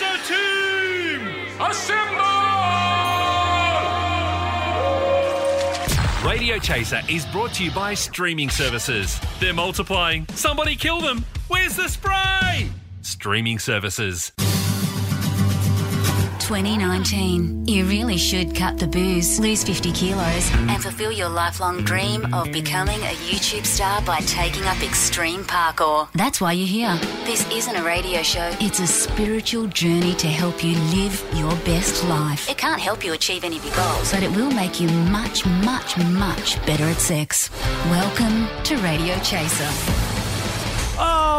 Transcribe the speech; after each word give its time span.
Chaser 0.00 0.34
team, 0.34 1.28
assemble! 1.60 2.24
Radio 6.26 6.58
Chaser 6.58 7.02
is 7.06 7.26
brought 7.26 7.52
to 7.54 7.64
you 7.64 7.70
by 7.72 7.92
streaming 7.92 8.48
services. 8.48 9.20
They're 9.40 9.52
multiplying. 9.52 10.26
Somebody 10.28 10.74
kill 10.74 11.02
them. 11.02 11.22
Where's 11.48 11.76
the 11.76 11.86
spray? 11.86 12.70
Streaming 13.02 13.58
services. 13.58 14.32
2019. 16.50 17.68
You 17.68 17.84
really 17.84 18.16
should 18.16 18.56
cut 18.56 18.76
the 18.76 18.88
booze, 18.88 19.38
lose 19.38 19.62
50 19.62 19.92
kilos, 19.92 20.50
and 20.52 20.82
fulfill 20.82 21.12
your 21.12 21.28
lifelong 21.28 21.84
dream 21.84 22.34
of 22.34 22.50
becoming 22.50 22.98
a 23.02 23.14
YouTube 23.30 23.64
star 23.64 24.02
by 24.02 24.18
taking 24.22 24.64
up 24.64 24.82
extreme 24.82 25.44
parkour. 25.44 26.08
That's 26.12 26.40
why 26.40 26.54
you're 26.54 26.66
here. 26.66 26.98
This 27.24 27.48
isn't 27.52 27.76
a 27.76 27.84
radio 27.84 28.22
show, 28.22 28.50
it's 28.60 28.80
a 28.80 28.86
spiritual 28.88 29.68
journey 29.68 30.14
to 30.14 30.26
help 30.26 30.64
you 30.64 30.76
live 30.96 31.24
your 31.34 31.54
best 31.64 32.02
life. 32.08 32.50
It 32.50 32.58
can't 32.58 32.80
help 32.80 33.04
you 33.04 33.12
achieve 33.12 33.44
any 33.44 33.58
of 33.58 33.64
your 33.64 33.76
goals, 33.76 34.10
but 34.10 34.24
it 34.24 34.34
will 34.34 34.50
make 34.50 34.80
you 34.80 34.88
much, 34.88 35.46
much, 35.46 35.96
much 35.98 36.66
better 36.66 36.82
at 36.82 36.96
sex. 36.96 37.48
Welcome 37.90 38.48
to 38.64 38.76
Radio 38.78 39.16
Chaser. 39.20 40.09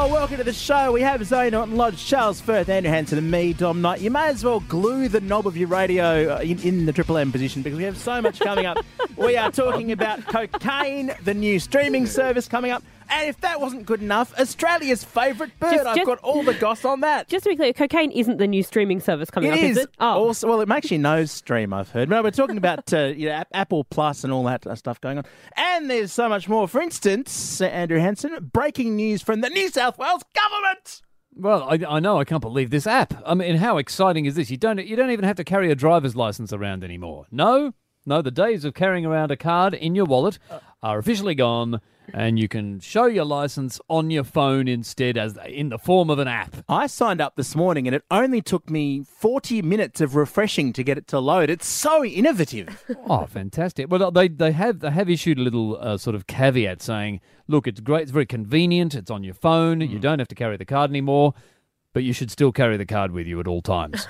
Oh, 0.03 0.07
welcome 0.07 0.37
to 0.37 0.43
the 0.43 0.51
show. 0.51 0.91
We 0.91 1.01
have 1.01 1.23
Zoe 1.23 1.51
Norton 1.51 1.75
Lodge, 1.75 2.03
Charles 2.03 2.41
Firth, 2.41 2.69
Andrew 2.69 2.91
Hansen, 2.91 3.19
and 3.19 3.29
me, 3.29 3.53
Dom 3.53 3.83
Knight. 3.83 4.01
You 4.01 4.09
may 4.09 4.29
as 4.29 4.43
well 4.43 4.61
glue 4.61 5.07
the 5.07 5.21
knob 5.21 5.45
of 5.45 5.55
your 5.55 5.67
radio 5.67 6.37
uh, 6.37 6.39
in, 6.39 6.59
in 6.61 6.87
the 6.87 6.91
Triple 6.91 7.19
M 7.19 7.31
position 7.31 7.61
because 7.61 7.77
we 7.77 7.83
have 7.83 7.95
so 7.95 8.19
much 8.19 8.39
coming 8.39 8.65
up. 8.65 8.83
we 9.15 9.37
are 9.37 9.51
talking 9.51 9.91
about 9.91 10.25
cocaine, 10.25 11.13
the 11.23 11.35
new 11.35 11.59
streaming 11.59 12.07
service 12.07 12.47
coming 12.47 12.71
up. 12.71 12.81
And 13.11 13.27
if 13.29 13.39
that 13.41 13.59
wasn't 13.59 13.85
good 13.85 14.01
enough, 14.01 14.33
Australia's 14.39 15.03
favourite 15.03 15.57
bird. 15.59 15.71
Just- 15.73 15.85
I've 15.85 15.95
just- 15.97 16.05
got 16.07 16.19
all 16.19 16.43
the 16.43 16.53
goss 16.53 16.85
on 16.85 17.01
that. 17.01 17.27
Just 17.27 17.43
to 17.43 17.49
be 17.49 17.55
clear, 17.57 17.73
cocaine 17.73 18.09
isn't 18.11 18.37
the 18.37 18.47
new 18.47 18.63
streaming 18.63 18.99
service 19.01 19.29
coming 19.29 19.51
It 19.51 19.53
up, 19.53 19.59
is. 19.59 19.77
is 19.77 19.83
it? 19.83 19.89
Oh, 19.99 20.27
Also, 20.27 20.47
well, 20.47 20.61
it 20.61 20.67
makes 20.69 20.89
your 20.89 20.99
nose 20.99 21.29
stream. 21.31 21.73
I've 21.73 21.89
heard. 21.89 22.09
No, 22.09 22.23
we're 22.23 22.31
talking 22.31 22.57
about 22.57 22.91
uh, 22.93 22.97
you 23.15 23.27
know, 23.29 23.43
Apple 23.53 23.83
Plus 23.83 24.23
and 24.23 24.31
all 24.31 24.43
that 24.45 24.65
uh, 24.65 24.75
stuff 24.75 24.99
going 25.01 25.17
on, 25.17 25.25
and 25.57 25.89
there's 25.89 26.11
so 26.11 26.29
much 26.29 26.47
more. 26.47 26.67
For 26.67 26.81
instance, 26.81 27.59
uh, 27.61 27.65
Andrew 27.65 27.99
Hansen, 27.99 28.49
breaking 28.53 28.95
news 28.95 29.21
from 29.21 29.41
the 29.41 29.49
New 29.49 29.67
South 29.69 29.97
Wales 29.97 30.23
government. 30.33 31.01
Well, 31.33 31.63
I, 31.69 31.79
I 31.95 31.99
know 31.99 32.19
I 32.19 32.23
can't 32.25 32.41
believe 32.41 32.69
this 32.71 32.85
app. 32.87 33.13
I 33.25 33.33
mean, 33.35 33.55
how 33.55 33.77
exciting 33.77 34.25
is 34.25 34.35
this? 34.35 34.49
You 34.51 34.57
don't 34.57 34.85
you 34.85 34.95
don't 34.95 35.11
even 35.11 35.25
have 35.25 35.37
to 35.37 35.43
carry 35.43 35.69
a 35.71 35.75
driver's 35.75 36.15
license 36.15 36.51
around 36.53 36.83
anymore. 36.83 37.25
No, 37.31 37.73
no, 38.05 38.21
the 38.21 38.31
days 38.31 38.65
of 38.65 38.73
carrying 38.73 39.05
around 39.05 39.31
a 39.31 39.37
card 39.37 39.73
in 39.73 39.95
your 39.95 40.05
wallet 40.05 40.39
are 40.83 40.97
officially 40.97 41.35
gone, 41.35 41.79
and 42.13 42.39
you 42.39 42.47
can 42.47 42.79
show 42.79 43.05
your 43.05 43.25
license 43.25 43.79
on 43.89 44.09
your 44.09 44.23
phone 44.23 44.67
instead, 44.67 45.17
as 45.17 45.37
in 45.47 45.69
the 45.69 45.77
form 45.77 46.09
of 46.09 46.19
an 46.19 46.27
app. 46.27 46.55
I 46.67 46.87
signed 46.87 47.21
up 47.21 47.35
this 47.35 47.55
morning, 47.55 47.87
and 47.87 47.95
it 47.95 48.03
only 48.11 48.41
took 48.41 48.69
me 48.69 49.03
40 49.03 49.61
minutes 49.61 50.01
of 50.01 50.15
refreshing 50.15 50.73
to 50.73 50.83
get 50.83 50.97
it 50.97 51.07
to 51.07 51.19
load. 51.19 51.49
It's 51.49 51.67
so 51.67 52.03
innovative. 52.03 52.83
Oh, 53.09 53.25
fantastic! 53.25 53.89
Well, 53.89 54.11
they 54.11 54.27
they 54.27 54.51
have 54.51 54.79
they 54.79 54.91
have 54.91 55.09
issued 55.09 55.37
a 55.37 55.41
little 55.41 55.77
uh, 55.81 55.97
sort 55.97 56.15
of 56.15 56.27
caveat 56.27 56.81
saying, 56.81 57.19
look, 57.47 57.67
it's 57.67 57.79
great, 57.79 58.03
it's 58.03 58.11
very 58.11 58.25
convenient, 58.25 58.95
it's 58.95 59.11
on 59.11 59.23
your 59.23 59.33
phone, 59.33 59.81
you 59.81 59.99
don't 59.99 60.19
have 60.19 60.27
to 60.29 60.35
carry 60.35 60.55
the 60.55 60.65
card 60.65 60.89
anymore. 60.91 61.33
But 61.93 62.03
you 62.03 62.13
should 62.13 62.31
still 62.31 62.53
carry 62.53 62.77
the 62.77 62.85
card 62.85 63.11
with 63.11 63.27
you 63.27 63.39
at 63.41 63.47
all 63.47 63.61
times, 63.61 64.07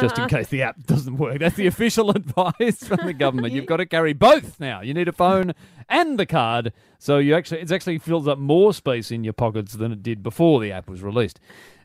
just 0.00 0.18
in 0.18 0.28
case 0.28 0.48
the 0.48 0.62
app 0.62 0.80
doesn't 0.84 1.16
work. 1.16 1.40
That's 1.40 1.56
the 1.56 1.66
official 1.66 2.10
advice 2.16 2.84
from 2.84 3.04
the 3.04 3.12
government. 3.12 3.54
You've 3.54 3.66
got 3.66 3.78
to 3.78 3.86
carry 3.86 4.12
both 4.12 4.60
now. 4.60 4.82
You 4.82 4.94
need 4.94 5.08
a 5.08 5.12
phone 5.12 5.52
and 5.88 6.16
the 6.16 6.26
card, 6.26 6.72
so 7.00 7.18
you 7.18 7.34
actually 7.34 7.60
it 7.62 7.72
actually 7.72 7.98
fills 7.98 8.28
up 8.28 8.38
more 8.38 8.72
space 8.72 9.10
in 9.10 9.24
your 9.24 9.32
pockets 9.32 9.72
than 9.72 9.90
it 9.90 10.02
did 10.02 10.22
before 10.22 10.60
the 10.60 10.70
app 10.70 10.88
was 10.88 11.02
released. 11.02 11.40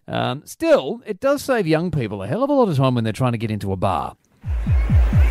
Um, 0.07 0.43
still, 0.45 1.01
it 1.05 1.19
does 1.19 1.41
save 1.41 1.65
young 1.65 1.89
people 1.89 2.21
a 2.21 2.27
hell 2.27 2.43
of 2.43 2.49
a 2.49 2.53
lot 2.53 2.69
of 2.69 2.77
time 2.77 2.93
when 2.93 3.03
they're 3.03 3.13
trying 3.13 3.31
to 3.31 3.37
get 3.37 3.49
into 3.49 3.71
a 3.71 3.75
bar. 3.77 4.15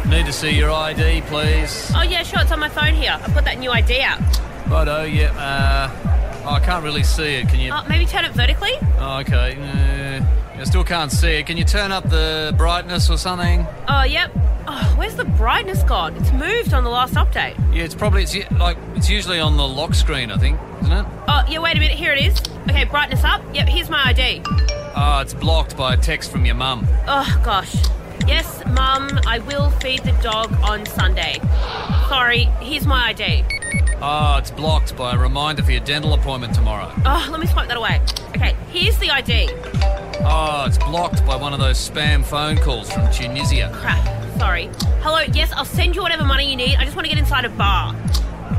Need 0.08 0.26
to 0.26 0.32
see 0.32 0.50
your 0.50 0.70
ID, 0.70 1.22
please. 1.22 1.92
Oh 1.94 2.02
yeah, 2.02 2.22
sure. 2.22 2.40
It's 2.40 2.50
on 2.50 2.58
my 2.60 2.68
phone 2.68 2.94
here. 2.94 3.18
I've 3.22 3.34
got 3.34 3.44
that 3.44 3.58
new 3.58 3.70
ID 3.70 4.00
out. 4.02 4.20
Righto, 4.68 5.04
yeah. 5.04 5.32
Uh, 5.38 6.21
oh, 6.44 6.50
I 6.50 6.60
can't 6.60 6.84
really 6.84 7.02
see 7.02 7.34
it. 7.36 7.48
Can 7.48 7.60
you? 7.60 7.72
Oh, 7.72 7.84
maybe 7.88 8.06
turn 8.06 8.24
it 8.24 8.32
vertically. 8.32 8.72
Oh, 8.98 9.18
okay. 9.20 9.56
Uh, 9.58 10.60
I 10.60 10.64
still 10.64 10.84
can't 10.84 11.10
see 11.10 11.38
it. 11.38 11.46
Can 11.46 11.56
you 11.56 11.64
turn 11.64 11.90
up 11.90 12.08
the 12.08 12.54
brightness 12.56 13.10
or 13.10 13.16
something? 13.16 13.66
Oh 13.88 14.04
yep. 14.04 14.30
Oh, 14.68 14.94
where's 14.96 15.16
the 15.16 15.24
brightness 15.24 15.82
gone? 15.82 16.14
It's 16.16 16.30
moved 16.32 16.72
on 16.72 16.84
the 16.84 16.90
last 16.90 17.14
update. 17.14 17.56
Yeah, 17.74 17.82
it's 17.82 17.94
probably 17.94 18.22
it's 18.22 18.36
like 18.52 18.76
it's 18.94 19.10
usually 19.10 19.40
on 19.40 19.56
the 19.56 19.66
lock 19.66 19.94
screen, 19.94 20.30
I 20.30 20.38
think, 20.38 20.60
isn't 20.82 20.92
it? 20.92 21.06
Oh 21.26 21.42
yeah, 21.48 21.58
wait 21.58 21.76
a 21.76 21.80
minute. 21.80 21.96
Here 21.96 22.12
it 22.12 22.24
is. 22.24 22.38
Okay, 22.68 22.84
brightness 22.84 23.24
up. 23.24 23.42
Yep, 23.54 23.68
here's 23.68 23.90
my 23.90 24.06
ID. 24.06 24.42
Oh, 24.94 25.18
it's 25.20 25.34
blocked 25.34 25.76
by 25.76 25.94
a 25.94 25.96
text 25.96 26.30
from 26.30 26.44
your 26.44 26.54
mum. 26.54 26.86
Oh 27.08 27.40
gosh. 27.44 27.74
Yes, 28.26 28.62
Mum, 28.66 29.18
I 29.26 29.40
will 29.40 29.70
feed 29.70 30.04
the 30.04 30.12
dog 30.22 30.52
on 30.62 30.86
Sunday. 30.86 31.40
Sorry, 32.08 32.44
here's 32.60 32.86
my 32.86 33.08
ID. 33.08 33.44
Oh, 34.00 34.36
it's 34.38 34.50
blocked 34.50 34.96
by 34.96 35.14
a 35.14 35.18
reminder 35.18 35.62
for 35.62 35.70
your 35.70 35.80
dental 35.80 36.14
appointment 36.14 36.54
tomorrow. 36.54 36.92
Oh, 37.04 37.28
let 37.30 37.40
me 37.40 37.46
swipe 37.46 37.68
that 37.68 37.76
away. 37.76 38.00
Okay, 38.30 38.56
here's 38.70 38.98
the 38.98 39.10
ID. 39.10 39.48
Oh, 40.24 40.64
it's 40.66 40.78
blocked 40.78 41.24
by 41.24 41.36
one 41.36 41.52
of 41.52 41.60
those 41.60 41.78
spam 41.78 42.24
phone 42.24 42.56
calls 42.56 42.92
from 42.92 43.10
Tunisia. 43.12 43.70
Crap. 43.74 44.38
Sorry. 44.38 44.68
Hello. 45.02 45.20
Yes, 45.32 45.52
I'll 45.52 45.64
send 45.64 45.94
you 45.94 46.02
whatever 46.02 46.24
money 46.24 46.50
you 46.50 46.56
need. 46.56 46.76
I 46.76 46.84
just 46.84 46.96
want 46.96 47.06
to 47.06 47.14
get 47.14 47.18
inside 47.18 47.44
a 47.44 47.48
bar. 47.50 47.94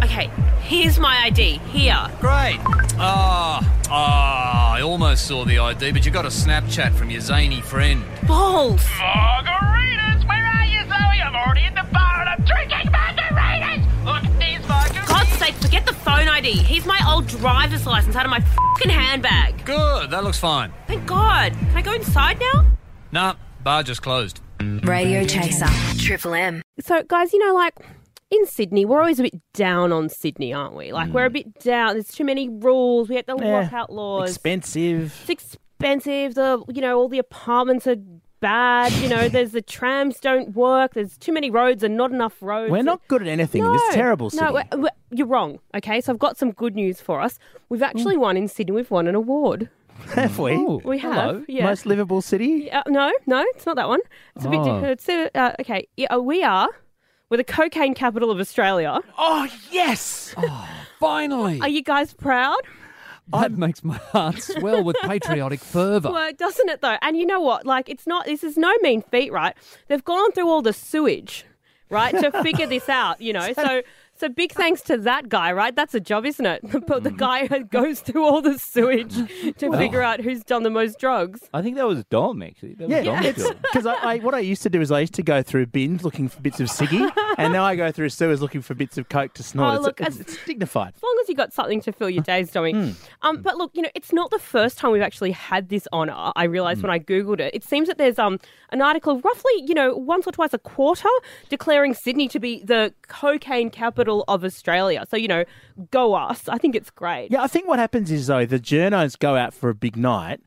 Okay, 0.03 0.29
here's 0.61 0.99
my 0.99 1.23
ID. 1.25 1.59
Here. 1.71 2.07
Great. 2.19 2.59
Ah, 2.99 3.59
ah, 3.89 4.73
I 4.73 4.81
almost 4.81 5.25
saw 5.27 5.45
the 5.45 5.59
ID, 5.59 5.91
but 5.91 6.05
you 6.05 6.11
got 6.11 6.25
a 6.25 6.29
Snapchat 6.29 6.93
from 6.93 7.09
your 7.09 7.21
zany 7.21 7.61
friend. 7.61 8.03
Balls. 8.27 8.83
Margaritas! 8.83 10.27
Where 10.27 10.45
are 10.45 10.65
you, 10.65 10.81
Zoe? 10.81 11.21
I'm 11.21 11.35
already 11.35 11.65
in 11.65 11.73
the 11.73 11.85
bar 11.91 12.21
and 12.21 12.29
I'm 12.29 12.43
drinking 12.45 12.91
margaritas! 12.91 13.92
The 16.43 16.51
phone 16.51 16.59
ID. 16.59 16.63
Here's 16.63 16.85
my 16.85 16.99
old 17.07 17.27
driver's 17.27 17.85
license 17.85 18.15
out 18.15 18.25
of 18.25 18.31
my 18.31 18.39
fucking 18.39 18.89
handbag. 18.89 19.65
Good, 19.65 20.11
that 20.11 20.23
looks 20.23 20.39
fine. 20.39 20.71
Thank 20.87 21.05
God. 21.05 21.53
Can 21.53 21.77
I 21.77 21.81
go 21.81 21.93
inside 21.93 22.39
now? 22.39 22.65
Nah, 23.11 23.35
bar 23.63 23.83
just 23.83 24.01
closed. 24.01 24.41
Radio 24.59 25.25
Chaser. 25.25 25.67
Triple 25.97 26.33
M. 26.33 26.61
So, 26.79 27.03
guys, 27.03 27.33
you 27.33 27.39
know, 27.39 27.53
like 27.53 27.73
in 28.31 28.45
Sydney, 28.45 28.85
we're 28.85 28.99
always 28.99 29.19
a 29.19 29.23
bit 29.23 29.35
down 29.53 29.91
on 29.91 30.09
Sydney, 30.09 30.53
aren't 30.53 30.75
we? 30.75 30.91
Like, 30.91 31.09
we're 31.09 31.25
a 31.25 31.29
mm. 31.29 31.33
bit 31.33 31.59
down. 31.59 31.93
There's 31.93 32.07
too 32.07 32.23
many 32.23 32.49
rules. 32.49 33.09
We 33.09 33.15
have 33.15 33.25
to 33.27 33.35
Yeah. 33.39 33.61
lock 33.61 33.73
out 33.73 33.91
laws. 33.91 34.29
Expensive. 34.29 35.15
it's 35.21 35.29
expensive. 35.29 36.35
The 36.35 36.63
you 36.73 36.81
know 36.81 36.97
all 36.97 37.09
the 37.09 37.19
apartments 37.19 37.87
are 37.87 37.97
bad. 38.43 38.91
You 39.01 39.07
know, 39.09 39.29
there's 39.29 39.51
the 39.53 39.61
trams 39.61 40.19
don't 40.19 40.53
work. 40.55 40.93
There's 40.93 41.17
too 41.17 41.31
many 41.33 41.49
roads 41.49 41.81
and 41.81 41.95
not 41.97 42.11
enough 42.11 42.35
roads. 42.41 42.71
We're 42.71 42.83
not 42.83 43.01
good 43.07 43.21
at 43.21 43.27
anything 43.27 43.63
in 43.63 43.71
this 43.71 43.93
terrible 43.95 44.29
city. 44.29 44.43
No, 44.45 44.53
we're, 44.53 44.67
we're- 44.83 44.89
you're 45.11 45.27
wrong. 45.27 45.59
Okay, 45.75 46.01
so 46.01 46.11
I've 46.11 46.19
got 46.19 46.37
some 46.37 46.51
good 46.51 46.75
news 46.75 46.99
for 46.99 47.21
us. 47.21 47.39
We've 47.69 47.81
actually 47.83 48.17
won 48.17 48.35
in 48.37 48.47
Sydney. 48.47 48.73
We've 48.73 48.91
won 48.91 49.07
an 49.07 49.15
award. 49.15 49.69
have 50.15 50.37
we? 50.39 50.57
We 50.83 50.97
have. 50.99 51.13
hello. 51.13 51.45
Yeah. 51.47 51.65
Most 51.65 51.85
livable 51.85 52.21
city? 52.21 52.69
Uh, 52.71 52.81
no, 52.87 53.11
no, 53.27 53.43
it's 53.55 53.65
not 53.65 53.75
that 53.77 53.87
one. 53.87 53.99
It's 54.35 54.45
a 54.45 54.49
bit 54.49 54.59
Oh. 54.59 54.63
different. 54.65 54.85
It's, 54.93 55.07
uh, 55.09 55.29
uh, 55.35 55.53
okay, 55.61 55.87
yeah, 55.97 56.13
uh, 56.15 56.19
we 56.19 56.43
are. 56.43 56.67
We're 57.29 57.37
the 57.37 57.43
cocaine 57.43 57.93
capital 57.93 58.29
of 58.31 58.39
Australia. 58.39 58.99
Oh, 59.17 59.47
yes! 59.71 60.33
oh, 60.37 60.67
Finally! 60.99 61.61
Are 61.61 61.69
you 61.69 61.81
guys 61.81 62.13
proud? 62.13 62.59
That 63.27 63.51
makes 63.53 63.83
my 63.83 63.95
heart 63.95 64.41
swell 64.41 64.83
with 64.83 64.95
patriotic 65.03 65.59
fervour. 65.59 66.11
Well, 66.11 66.31
doesn't 66.33 66.69
it 66.69 66.81
though? 66.81 66.97
And 67.01 67.17
you 67.17 67.25
know 67.25 67.39
what? 67.39 67.65
Like, 67.65 67.89
it's 67.89 68.05
not. 68.05 68.25
This 68.25 68.43
is 68.43 68.57
no 68.57 68.73
mean 68.81 69.01
feat, 69.01 69.31
right? 69.31 69.55
They've 69.87 70.03
gone 70.03 70.31
through 70.33 70.49
all 70.49 70.61
the 70.61 70.73
sewage, 70.73 71.45
right, 71.89 72.11
to 72.11 72.31
figure 72.43 72.67
this 72.67 72.89
out. 72.89 73.21
You 73.21 73.33
know, 73.33 73.53
so 73.55 73.81
so 74.15 74.29
big 74.29 74.51
thanks 74.51 74.81
to 74.83 74.97
that 74.99 75.27
guy, 75.29 75.51
right? 75.51 75.75
That's 75.75 75.93
a 75.93 75.99
job, 75.99 76.25
isn't 76.25 76.45
it? 76.45 76.61
But 76.87 77.03
the 77.03 77.11
guy 77.11 77.47
who 77.47 77.63
goes 77.63 77.99
through 78.01 78.23
all 78.25 78.41
the 78.41 78.57
sewage 78.59 79.13
to 79.57 79.71
figure 79.77 80.01
out 80.01 80.19
who's 80.21 80.43
done 80.43 80.63
the 80.63 80.69
most 80.69 80.99
drugs. 80.99 81.41
I 81.53 81.61
think 81.61 81.77
that 81.77 81.87
was 81.87 82.03
Dom, 82.05 82.41
actually. 82.43 82.75
That 82.75 82.87
was 82.89 82.91
Yeah, 82.97 83.03
Dom's 83.03 83.25
it's 83.25 83.43
job. 83.47 83.57
because 83.61 83.85
I, 83.93 83.93
I, 83.95 84.17
what 84.19 84.33
I 84.35 84.39
used 84.39 84.61
to 84.63 84.69
do 84.69 84.81
is 84.81 84.91
I 84.91 84.99
used 85.01 85.13
to 85.15 85.23
go 85.23 85.41
through 85.41 85.67
bins 85.67 86.03
looking 86.03 86.27
for 86.29 86.41
bits 86.41 86.59
of 86.59 86.67
ciggy, 86.67 87.11
and 87.37 87.51
now 87.53 87.63
I 87.63 87.75
go 87.75 87.91
through 87.91 88.09
sewers 88.09 88.41
looking 88.41 88.61
for 88.61 88.73
bits 88.75 88.97
of 88.97 89.09
coke 89.09 89.33
to 89.35 89.43
snort. 89.43 89.71
Oh, 89.73 89.75
it's, 89.77 89.83
look, 89.85 90.01
it's, 90.01 90.09
as- 90.15 90.19
it's 90.21 90.45
dignified. 90.45 90.93
As 90.95 91.01
long 91.03 91.17
as 91.21 91.29
you 91.29 91.35
got 91.35 91.53
something 91.53 91.81
to 91.81 91.91
fill 91.91 92.09
your 92.09 92.23
days, 92.23 92.51
Tommy. 92.51 92.93
Um, 93.21 93.41
but 93.41 93.57
look, 93.57 93.71
you 93.73 93.81
know, 93.81 93.89
it's 93.95 94.11
not 94.13 94.29
the 94.31 94.39
first 94.39 94.77
time 94.77 94.91
we've 94.91 95.01
actually 95.01 95.31
had 95.31 95.69
this 95.69 95.87
honour. 95.93 96.31
I 96.35 96.43
realised 96.45 96.81
when 96.83 96.91
I 96.91 96.99
googled 96.99 97.39
it. 97.39 97.53
It 97.55 97.63
seems 97.63 97.87
that 97.87 97.97
there's 97.97 98.19
um 98.19 98.39
an 98.69 98.81
article, 98.81 99.19
roughly, 99.21 99.63
you 99.65 99.73
know, 99.73 99.95
once 99.95 100.27
or 100.27 100.31
twice 100.31 100.53
a 100.53 100.57
quarter, 100.59 101.09
declaring 101.49 101.93
Sydney 101.93 102.27
to 102.29 102.39
be 102.39 102.63
the 102.63 102.93
cocaine 103.07 103.69
capital 103.69 104.02
of 104.09 104.43
Australia. 104.43 105.05
So 105.09 105.17
you 105.17 105.27
know, 105.27 105.43
go 105.91 106.13
us. 106.13 106.47
I 106.47 106.57
think 106.57 106.75
it's 106.75 106.89
great. 106.89 107.29
Yeah, 107.31 107.43
I 107.43 107.47
think 107.47 107.67
what 107.67 107.79
happens 107.79 108.11
is 108.11 108.27
though 108.27 108.45
the 108.45 108.59
journos 108.59 109.17
go 109.17 109.35
out 109.35 109.53
for 109.53 109.69
a 109.69 109.75
big 109.75 109.95
night, 109.97 110.41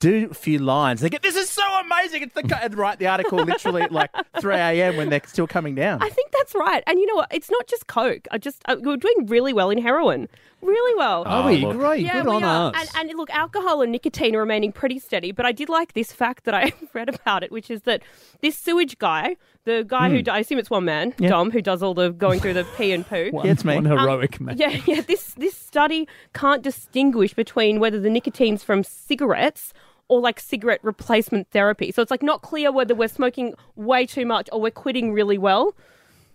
do 0.00 0.28
a 0.30 0.34
few 0.34 0.58
lines. 0.58 1.00
They 1.00 1.10
get 1.10 1.22
this 1.22 1.36
is 1.36 1.50
so 1.50 1.62
amazing! 1.80 2.22
It's 2.22 2.34
the 2.34 2.42
co- 2.42 2.56
and 2.62 2.74
write 2.74 2.98
the 2.98 3.06
article 3.06 3.38
literally 3.38 3.82
at 3.82 3.92
like 3.92 4.10
3 4.40 4.54
a.m. 4.54 4.96
when 4.96 5.10
they're 5.10 5.20
still 5.26 5.46
coming 5.46 5.74
down. 5.74 6.02
I 6.02 6.08
think 6.08 6.30
that's 6.32 6.54
right. 6.54 6.82
And 6.86 6.98
you 6.98 7.06
know 7.06 7.16
what? 7.16 7.28
It's 7.32 7.50
not 7.50 7.66
just 7.66 7.86
coke. 7.86 8.26
I 8.30 8.38
just 8.38 8.62
uh, 8.66 8.76
we're 8.80 8.96
doing 8.96 9.26
really 9.26 9.52
well 9.52 9.70
in 9.70 9.78
heroin. 9.78 10.28
Really 10.64 10.98
well. 10.98 11.24
Are 11.26 11.46
we? 11.46 11.58
look. 11.58 11.76
Great. 11.76 12.00
Yeah, 12.04 12.22
Good 12.22 12.26
we 12.30 12.36
on 12.36 12.44
are. 12.44 12.72
us. 12.74 12.94
And, 12.96 13.10
and 13.10 13.18
look, 13.18 13.30
alcohol 13.30 13.82
and 13.82 13.92
nicotine 13.92 14.34
are 14.34 14.40
remaining 14.40 14.72
pretty 14.72 14.98
steady. 14.98 15.30
But 15.30 15.46
I 15.46 15.52
did 15.52 15.68
like 15.68 15.92
this 15.92 16.12
fact 16.12 16.44
that 16.44 16.54
I 16.54 16.72
read 16.94 17.08
about 17.08 17.42
it, 17.44 17.52
which 17.52 17.70
is 17.70 17.82
that 17.82 18.02
this 18.40 18.56
sewage 18.58 18.98
guy, 18.98 19.36
the 19.64 19.84
guy 19.86 20.08
who 20.10 20.22
I 20.30 20.38
assume 20.40 20.58
it's 20.58 20.70
one 20.70 20.84
man, 20.84 21.12
Hmm. 21.12 21.22
Yeah. 21.24 21.28
Dom, 21.30 21.50
who 21.50 21.60
does 21.62 21.82
all 21.82 21.94
the 21.94 22.10
going 22.10 22.40
through 22.40 22.54
the 22.54 22.64
pee 22.76 22.92
and 22.92 23.06
poo. 23.06 23.30
Yeah, 23.44 23.50
it's 23.52 23.64
me. 23.64 23.74
One 23.74 23.84
heroic 23.84 24.40
man. 24.40 24.54
Um, 24.54 24.58
Yeah, 24.60 24.80
yeah. 24.86 25.00
This 25.02 25.34
this 25.34 25.56
study 25.56 26.08
can't 26.32 26.62
distinguish 26.62 27.34
between 27.34 27.78
whether 27.80 28.00
the 28.00 28.10
nicotine's 28.10 28.62
from 28.64 28.84
cigarettes 28.84 29.72
or 30.08 30.20
like 30.20 30.38
cigarette 30.40 30.80
replacement 30.82 31.50
therapy. 31.50 31.90
So 31.92 32.02
it's 32.02 32.10
like 32.10 32.22
not 32.22 32.42
clear 32.42 32.70
whether 32.70 32.94
we're 32.94 33.08
smoking 33.08 33.54
way 33.76 34.04
too 34.06 34.26
much 34.26 34.48
or 34.52 34.60
we're 34.60 34.70
quitting 34.70 35.12
really 35.12 35.38
well. 35.38 35.74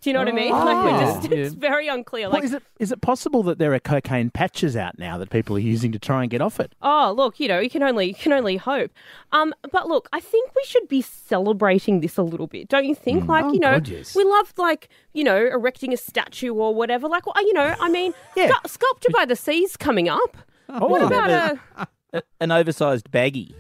Do 0.02 0.10
you 0.10 0.14
know 0.14 0.20
what 0.20 0.30
I 0.30 0.32
mean? 0.32 0.52
Like 0.70 0.84
we're 0.86 1.00
just 1.02 1.30
yeah. 1.32 1.38
it's 1.38 1.54
very 1.54 1.88
unclear. 1.90 2.28
Well, 2.28 2.36
Like 2.36 2.44
is 2.46 2.54
it 2.54 2.64
is 2.80 2.92
it 2.92 3.02
possible 3.02 3.44
that 3.44 3.58
there 3.60 3.74
are 3.74 3.80
cocaine 3.80 4.30
patches 4.30 4.76
out 4.78 4.98
now 4.98 5.18
that 5.18 5.30
people 5.30 5.56
are 5.58 5.60
using 5.60 5.92
to 5.92 6.00
try 6.00 6.22
and 6.22 6.30
get 6.32 6.42
off 6.42 6.60
it? 6.60 6.74
Oh, 6.82 7.14
look, 7.16 7.40
you 7.40 7.48
know, 7.48 7.60
you 7.60 7.70
can 7.70 7.84
only 7.84 8.08
you 8.08 8.14
can 8.14 8.32
only 8.32 8.58
hope. 8.58 8.92
Um, 9.32 9.54
but 9.72 9.88
look, 9.88 10.08
I 10.14 10.20
think 10.20 10.52
we 10.56 10.64
should 10.66 10.88
be 10.88 11.02
celebrating 11.02 12.00
this 12.02 12.18
a 12.18 12.24
little 12.24 12.48
bit, 12.48 12.68
don't 12.70 12.86
you 12.86 12.96
think? 12.96 13.28
Like, 13.28 13.46
Oh, 13.46 13.54
you 13.54 13.60
know, 13.60 13.74
God, 13.74 13.88
yes. 13.88 14.16
we 14.16 14.24
love 14.24 14.54
like 14.58 14.90
you 15.14 15.24
know 15.24 15.38
erecting 15.38 15.94
a 15.94 15.98
statue 15.98 16.54
or 16.54 16.74
whatever. 16.74 17.08
Like, 17.08 17.26
well, 17.26 17.36
you 17.46 17.54
know, 17.54 17.76
I 17.80 17.90
mean, 17.90 18.14
Yeah. 18.36 18.50
scu- 18.52 18.70
sculpture 18.70 19.10
by 19.14 19.26
the 19.26 19.36
seas 19.36 19.76
coming 19.78 20.08
up. 20.10 20.38
what 20.68 21.02
Oh, 21.02 21.08
about 21.08 21.30
a 21.30 21.60
A- 22.14 22.24
An 22.40 22.52
oversized 22.52 23.12
baggie. 23.12 23.54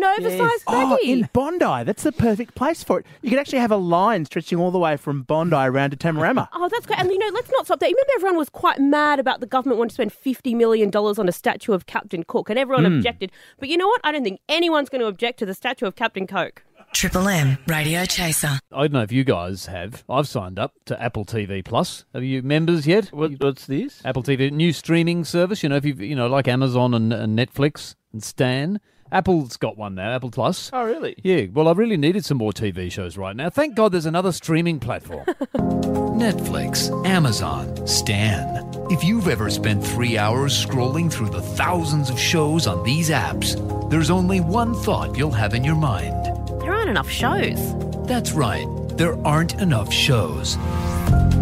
Yeah, 0.00 0.14
an 0.14 0.24
oversized 0.24 0.64
Oh, 0.66 0.98
baggie? 1.02 1.08
in 1.08 1.28
Bondi, 1.32 1.84
that's 1.84 2.02
the 2.02 2.12
perfect 2.12 2.54
place 2.54 2.82
for 2.82 3.00
it. 3.00 3.06
You 3.22 3.30
could 3.30 3.38
actually 3.38 3.58
have 3.60 3.70
a 3.70 3.76
line 3.76 4.24
stretching 4.24 4.58
all 4.58 4.70
the 4.70 4.78
way 4.78 4.96
from 4.96 5.22
Bondi 5.22 5.56
around 5.56 5.90
to 5.90 5.96
Tamarama. 5.96 6.48
Oh, 6.54 6.68
that's 6.68 6.86
great. 6.86 6.98
And, 7.00 7.10
you 7.10 7.18
know, 7.18 7.30
let's 7.34 7.50
not 7.50 7.66
stop 7.66 7.80
there. 7.80 7.88
You 7.88 7.96
remember 7.96 8.12
everyone 8.16 8.38
was 8.38 8.48
quite 8.48 8.78
mad 8.78 9.18
about 9.18 9.40
the 9.40 9.46
government 9.46 9.78
wanting 9.78 9.90
to 9.90 9.94
spend 9.94 10.12
$50 10.12 10.56
million 10.56 10.90
on 10.94 11.28
a 11.28 11.32
statue 11.32 11.72
of 11.72 11.86
Captain 11.86 12.22
Cook, 12.24 12.50
and 12.50 12.58
everyone 12.58 12.84
Hmm. 12.84 12.96
objected. 12.96 13.32
But 13.58 13.68
you 13.68 13.76
know 13.76 13.86
what? 13.88 14.00
I 14.04 14.12
don't 14.12 14.22
think 14.24 14.40
anyone's 14.48 14.88
going 14.88 15.00
to 15.00 15.06
object 15.08 15.38
to 15.40 15.46
the 15.46 15.54
statue 15.54 15.86
of 15.86 15.96
Captain 15.96 16.26
Coke. 16.26 16.62
Triple 16.92 17.26
M 17.28 17.56
Radio 17.66 18.04
Chaser. 18.04 18.58
I 18.70 18.82
don't 18.82 18.92
know 18.92 19.02
if 19.02 19.10
you 19.12 19.24
guys 19.24 19.66
have. 19.66 20.04
I've 20.10 20.28
signed 20.28 20.58
up 20.58 20.74
to 20.86 21.02
Apple 21.02 21.24
TV 21.24 21.64
Plus. 21.64 22.04
Have 22.12 22.22
you 22.22 22.42
members 22.42 22.86
yet? 22.86 23.06
What, 23.12 23.32
what's 23.40 23.66
this? 23.66 24.02
Apple 24.04 24.22
TV, 24.22 24.50
new 24.52 24.72
streaming 24.74 25.24
service. 25.24 25.62
You 25.62 25.70
know, 25.70 25.76
if 25.76 25.86
you 25.86 25.94
you 25.94 26.14
know 26.14 26.26
like 26.26 26.48
Amazon 26.48 26.92
and, 26.92 27.12
and 27.12 27.38
Netflix 27.38 27.94
and 28.12 28.22
Stan. 28.22 28.78
Apple's 29.12 29.58
got 29.58 29.76
one 29.76 29.94
now, 29.94 30.14
Apple 30.14 30.30
Plus. 30.30 30.70
Oh, 30.72 30.84
really? 30.84 31.14
Yeah, 31.22 31.44
well, 31.52 31.68
I 31.68 31.72
really 31.72 31.98
needed 31.98 32.24
some 32.24 32.38
more 32.38 32.52
TV 32.52 32.90
shows 32.90 33.18
right 33.18 33.36
now. 33.36 33.50
Thank 33.50 33.74
God 33.74 33.92
there's 33.92 34.06
another 34.06 34.32
streaming 34.32 34.80
platform. 34.80 35.26
Netflix, 35.52 36.88
Amazon, 37.06 37.86
Stan. 37.86 38.66
If 38.90 39.04
you've 39.04 39.28
ever 39.28 39.50
spent 39.50 39.86
three 39.86 40.16
hours 40.16 40.54
scrolling 40.64 41.12
through 41.12 41.28
the 41.28 41.42
thousands 41.42 42.08
of 42.08 42.18
shows 42.18 42.66
on 42.66 42.82
these 42.84 43.10
apps, 43.10 43.54
there's 43.90 44.08
only 44.08 44.40
one 44.40 44.74
thought 44.74 45.18
you'll 45.18 45.30
have 45.30 45.52
in 45.52 45.62
your 45.62 45.76
mind. 45.76 46.24
There 46.62 46.72
aren't 46.72 46.88
enough 46.88 47.10
shows. 47.10 47.74
That's 48.06 48.32
right, 48.32 48.66
there 48.96 49.14
aren't 49.26 49.60
enough 49.60 49.92
shows. 49.92 50.56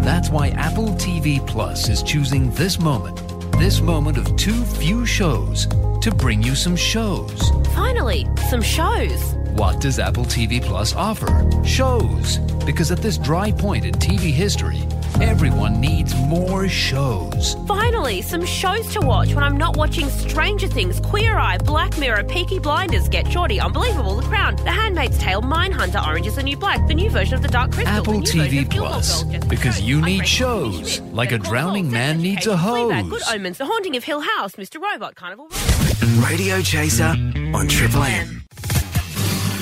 That's 0.03 0.29
why 0.29 0.49
Apple 0.49 0.89
TV 0.95 1.45
Plus 1.47 1.87
is 1.87 2.03
choosing 2.03 2.51
this 2.51 2.79
moment, 2.79 3.17
this 3.61 3.79
moment 3.79 4.17
of 4.17 4.35
too 4.37 4.65
few 4.65 5.05
shows, 5.05 5.67
to 6.01 6.09
bring 6.09 6.41
you 6.41 6.55
some 6.55 6.75
shows. 6.75 7.51
Finally, 7.75 8.27
some 8.49 8.59
shows. 8.59 9.35
What 9.53 9.79
does 9.79 9.99
Apple 9.99 10.25
TV 10.25 10.59
Plus 10.59 10.95
offer? 10.95 11.47
Shows. 11.63 12.39
Because 12.65 12.89
at 12.91 13.03
this 13.03 13.19
dry 13.19 13.51
point 13.51 13.85
in 13.85 13.93
TV 13.93 14.31
history, 14.33 14.79
everyone 15.19 15.81
needs 15.81 16.13
more 16.15 16.67
shows. 16.69 17.55
Finally, 17.67 18.21
some 18.21 18.45
shows 18.45 18.91
to 18.93 19.01
watch 19.01 19.33
when 19.33 19.43
I'm 19.43 19.57
not 19.57 19.75
watching 19.77 20.09
Stranger 20.09 20.67
Things, 20.67 20.99
Queer 20.99 21.37
Eye, 21.37 21.57
Black 21.57 21.97
Mirror, 21.97 22.23
Peaky 22.25 22.59
Blinders, 22.59 23.09
Get 23.09 23.31
Shorty, 23.31 23.59
Unbelievable, 23.59 24.15
The 24.15 24.27
Crown, 24.27 24.55
The 24.57 24.71
Handmaid's 24.71 25.17
Tale, 25.17 25.41
Mindhunter, 25.41 26.05
Orange 26.05 26.27
is 26.27 26.35
the 26.35 26.43
New 26.43 26.57
Black, 26.57 26.87
the 26.87 26.93
new 26.93 27.09
version 27.09 27.35
of 27.35 27.41
The 27.41 27.47
Dark 27.47 27.71
Crystal, 27.71 27.93
Apple 27.95 28.13
the 28.13 28.19
new 28.19 28.25
TV 28.25 28.61
of 28.63 28.69
Plus, 28.69 29.23
Girls, 29.23 29.33
Jessica 29.33 29.49
because 29.49 29.81
you 29.81 30.01
need 30.01 30.27
shows, 30.27 30.99
Kimmy 30.99 31.13
like 31.13 31.31
a 31.31 31.37
drowning 31.37 31.85
Saul, 31.85 31.93
man 31.93 32.21
needs 32.21 32.47
a 32.47 32.51
Education, 32.51 32.69
Fleabag, 32.75 33.01
hose. 33.01 33.09
Good 33.09 33.35
Omens, 33.35 33.57
The 33.57 33.65
Haunting 33.65 33.95
of 33.97 34.03
Hill 34.03 34.21
House, 34.21 34.55
Mr. 34.55 34.81
Robot, 34.81 35.15
Carnival 35.15 35.47
Row. 35.49 36.27
Radio 36.27 36.61
Chaser 36.61 37.15
on 37.53 37.67
Triple 37.67 38.03
M. 38.03 38.40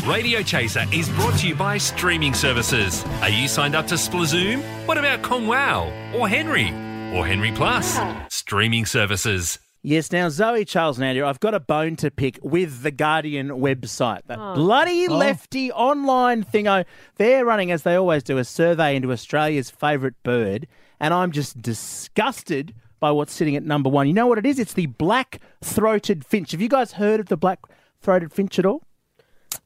Radio 0.10 0.42
Chaser 0.42 0.86
is 0.92 1.08
brought 1.10 1.38
to 1.38 1.48
you 1.48 1.54
by 1.54 1.78
streaming 1.78 2.34
services. 2.34 3.06
Are 3.22 3.30
you 3.30 3.48
signed 3.48 3.76
up 3.76 3.86
to 3.88 3.94
Splazoom? 3.94 4.64
What 4.88 4.98
about 4.98 5.22
Kongwow 5.22 6.16
or 6.16 6.28
Henry 6.28 6.70
or 7.16 7.28
Henry 7.28 7.52
Plus? 7.52 8.00
Streaming 8.34 8.88
services. 8.88 9.60
Yes, 9.84 10.12
now 10.12 10.30
Zoe, 10.30 10.66
Charles, 10.66 10.98
and 10.98 11.06
Andrew, 11.06 11.28
I've 11.28 11.40
got 11.40 11.54
a 11.54 11.60
bone 11.60 11.96
to 11.98 12.10
pick 12.10 12.40
with 12.42 12.82
the 12.82 12.90
Guardian 12.90 13.50
website. 13.50 14.22
That 14.26 14.40
oh. 14.40 14.56
bloody 14.56 15.08
oh. 15.08 15.16
lefty 15.16 15.72
online 15.72 16.44
thingo. 16.44 16.86
They're 17.18 17.46
running, 17.46 17.70
as 17.70 17.84
they 17.84 17.94
always 17.94 18.24
do, 18.24 18.40
a 18.40 18.44
survey 18.44 18.96
into 18.96 19.12
Australia's 19.12 19.70
favourite 19.70 20.16
bird, 20.24 20.66
and 21.00 21.14
I'm 21.14 21.32
just 21.32 21.62
disgusted 21.62 22.74
by 23.00 23.12
what's 23.12 23.32
sitting 23.32 23.56
at 23.56 23.64
number 23.64 23.92
one. 23.92 24.08
You 24.08 24.14
know 24.14 24.26
what 24.26 24.40
it 24.40 24.46
is? 24.48 24.58
It's 24.58 24.74
the 24.74 24.88
black-throated 24.88 26.26
finch. 26.26 26.50
Have 26.52 26.62
you 26.62 26.68
guys 26.68 26.94
heard 26.94 27.20
of 27.20 27.28
the 27.28 27.38
black-throated 27.38 28.34
finch 28.34 28.58
at 28.58 28.66
all? 28.66 28.82